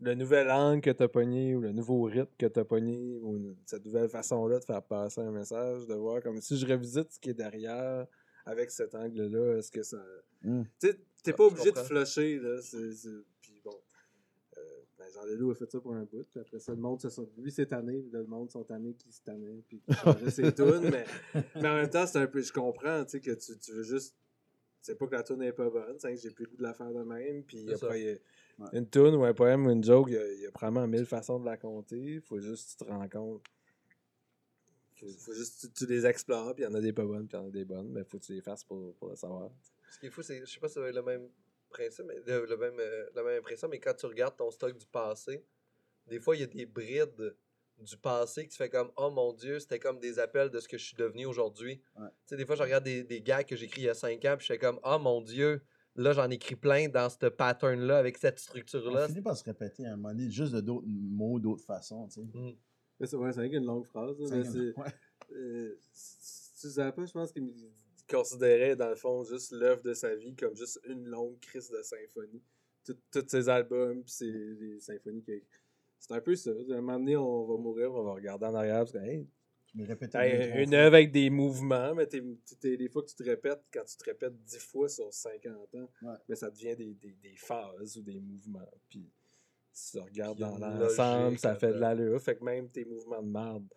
[0.02, 3.56] Le nouvel angle que t'as pogné ou le nouveau rythme que t'as pogné ou une-
[3.64, 7.18] cette nouvelle façon-là de faire passer un message, de voir comme si je revisite ce
[7.18, 8.06] qui est derrière
[8.44, 10.02] avec cet angle-là, est-ce que ça.
[10.42, 10.62] Mm.
[10.80, 12.60] Tu sais, t'es Ouais, pas obligé de flusher, là.
[12.62, 13.78] c'est- c'est- Puis bon.
[14.58, 14.60] euh,
[14.98, 16.24] ben, Jean Leloup a fait ça pour un bout.
[16.30, 17.28] Puis après ça, le monde se sont.
[17.38, 18.00] Lui, c'est tanné.
[18.00, 19.62] puis là, le monde sont tannés qui se tannaient.
[19.68, 20.90] Puis qui changeaient ses tunes.
[20.90, 21.04] Mais,
[21.56, 22.40] mais en même temps, c'est un peu.
[22.42, 24.16] Je comprends, tu sais, que tu, tu veux juste.
[24.82, 26.62] C'est pas que la tune n'est pas bonne, c'est que j'ai plus le goût de
[26.62, 27.42] la faire de même.
[27.44, 27.74] Puis ça.
[27.86, 28.16] après, il y a
[28.58, 28.68] Ouais.
[28.74, 30.86] une tune ou un poème ou une joke, il y a, il y a probablement
[30.86, 31.96] mille façons de la compter.
[31.98, 33.42] Il faut juste que tu te rends compte.
[34.96, 37.04] Faut, faut juste que tu, tu les explores, puis il y en a des pas
[37.06, 38.94] bonnes, puis il y en a des bonnes, mais faut que tu les fasses pour,
[38.96, 39.50] pour le savoir.
[39.90, 41.28] Ce qui est fou, c'est, je sais pas si c'est le même
[41.70, 44.76] principe, mais le, le même, euh, la même impression, mais quand tu regardes ton stock
[44.76, 45.44] du passé,
[46.06, 47.34] des fois, il y a des brides
[47.78, 50.68] du passé que tu fais comme Oh mon Dieu, c'était comme des appels de ce
[50.68, 51.80] que je suis devenu aujourd'hui.
[51.98, 52.08] Ouais.
[52.26, 54.22] Tu sais, des fois, je regarde des, des gars que j'écris il y a 5
[54.26, 55.62] ans, puis je fais comme Oh mon Dieu,
[55.96, 59.08] là, j'en écris plein dans ce pattern-là, avec cette On structure-là.
[59.08, 62.06] finit par se répéter à un moment donné, juste de d'autres mots, d'autres façons.
[62.08, 62.26] Tu sais.
[62.26, 62.56] Mm.
[62.98, 64.78] Mais C'est c'est vrai qu'il y a une longue phrase, là, mais C'est c'est.
[64.78, 64.92] ouais.
[65.32, 65.76] Euh,
[66.60, 67.44] tu savais pas, je pense qu'il
[68.10, 71.82] considérait dans le fond juste l'œuvre de sa vie comme juste une longue crise de
[71.82, 72.42] symphonie.
[72.84, 75.42] Tous ses albums, puis ses, les symphonies qu'il.
[75.98, 76.50] C'est un peu ça.
[76.50, 79.26] À un moment donné, on va mourir, on va regarder en arrière, parce que, hey,
[79.76, 82.22] hey, une œuvre avec des mouvements, mais t'es,
[82.58, 85.74] t'es- des fois que tu te répètes, quand tu te répètes dix fois sur 50
[85.74, 86.14] ans, Ouais.
[86.28, 88.68] mais ça devient des, des, des phases ou des mouvements.
[88.88, 89.08] Puis
[89.72, 92.20] si tu regardes dans l'ensemble, ça fait de l'allure.
[92.20, 93.76] Fait que même tes mouvements de marde, euh,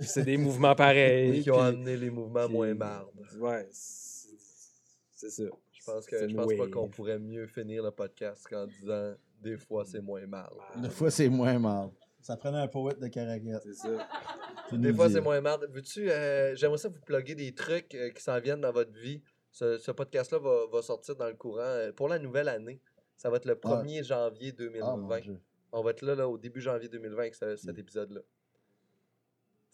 [0.00, 1.42] c'est des mouvements pareils.
[1.42, 3.10] qui ont puis- amené les mouvements puis- moins mardes.
[3.38, 5.42] Ouais, c'est ça.
[5.72, 9.56] Je pense que je pense pas qu'on pourrait mieux finir le podcast qu'en disant des
[9.58, 10.56] fois c'est moins marde.
[10.82, 11.90] Des fois, c'est moins mal.
[12.22, 13.60] Ça prenait un poète de Caracat.
[13.62, 13.88] C'est ça.
[14.72, 15.68] Des nous fois, c'est moins marde.
[15.70, 19.22] Veux-tu, euh, j'aimerais ça vous plugger des trucs euh, qui s'en viennent dans votre vie.
[19.50, 22.80] Ce, ce podcast-là va, va sortir dans le courant euh, pour la nouvelle année.
[23.18, 25.20] Ça va être le 1er janvier Ah, mon 2020.
[25.20, 25.40] Dieu.
[25.70, 27.80] On va être là, là au début janvier 2020 avec ce- cet Mm.
[27.80, 28.20] épisode-là.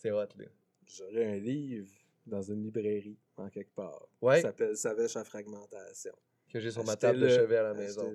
[0.00, 0.46] C'est hot, là.
[0.86, 1.92] J'aurais un livre
[2.24, 4.08] dans une librairie, en quelque part.
[4.22, 4.36] Ouais.
[4.36, 6.14] Ça s'appelle Savèche à fragmentation.
[6.48, 8.10] Que j'ai sur ma table de chevet à la maison.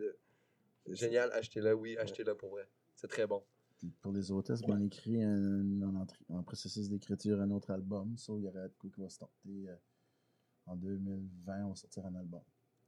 [0.88, 2.68] Génial, achetez-le, oui, achetez-le pour vrai.
[2.96, 3.44] C'est très bon.
[3.78, 5.82] Puis pour les hôtesses, ben, on écrit un,
[6.30, 8.18] en, processus d'écriture un autre album.
[8.18, 9.76] Ça, il y aurait de quoi qui va sortir euh,
[10.66, 12.42] en 2020, on va sortir un album.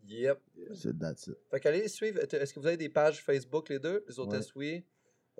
[0.06, 0.41] Yep.
[0.74, 1.38] C'est that's it.
[1.52, 2.20] Fait qu'allez les suivre.
[2.20, 4.04] Est-ce que vous avez des pages Facebook, les deux?
[4.08, 4.84] Les hôtesses, oui.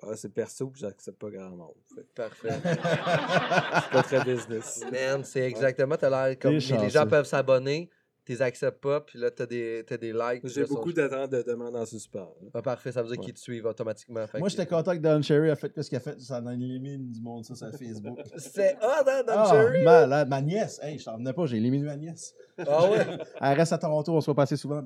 [0.02, 1.74] Ah, c'est perso, puis j'accepte pas grand monde.
[1.94, 2.50] Fait Parfait.
[2.62, 4.82] C'est pas très business.
[4.92, 6.52] Man, c'est exactement, t'as l'air comme.
[6.52, 7.90] Les gens peuvent s'abonner,
[8.24, 10.46] t'es acceptes pas, puis là, t'as des, t'as des likes.
[10.46, 12.32] J'ai beaucoup d'attentes de demandes en suspens.
[12.54, 13.24] Ah, parfait, ça veut dire Ouais.
[13.24, 14.24] qu'ils te suivent automatiquement.
[14.28, 16.20] Fait Moi, j'étais content que Don Cherry a fait ce qu'il a fait.
[16.20, 18.20] Ça en élimine du monde, ça, sur Facebook.
[18.36, 19.82] C'est ah, dans, dans Ah, Jerry!
[19.82, 20.28] malade.
[20.28, 20.78] Ma nièce.
[20.80, 22.34] Hey, je t'en venais pas, j'ai éliminé ma nièce.
[22.58, 23.04] Ah ouais?
[23.40, 24.80] Elle reste à Toronto, on se voit passer souvent.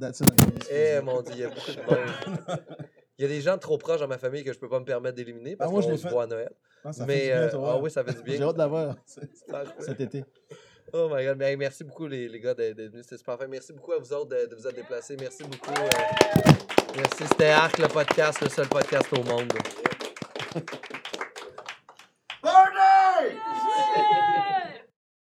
[0.71, 2.59] Eh mon dieu, il y a beaucoup de monde.
[3.19, 4.85] Il y a des gens trop proches dans ma famille que je peux pas me
[4.85, 6.51] permettre d'éliminer parce Ah, qu'on se voit à Noël.
[6.85, 8.37] Ah, ça Mais euh, ah oui, ça fait du bien.
[8.39, 8.97] J'ai hâte de la voir
[9.79, 10.25] cet été.
[10.93, 13.39] Oh my god, mais merci beaucoup les, les gars d'être venus, c'était super.
[13.49, 15.17] Merci beaucoup à vous autres de, de vous être déplacés.
[15.19, 15.71] Merci beaucoup.
[15.71, 15.89] euh,
[16.97, 19.53] merci, c'était Arc le podcast, le seul podcast au monde.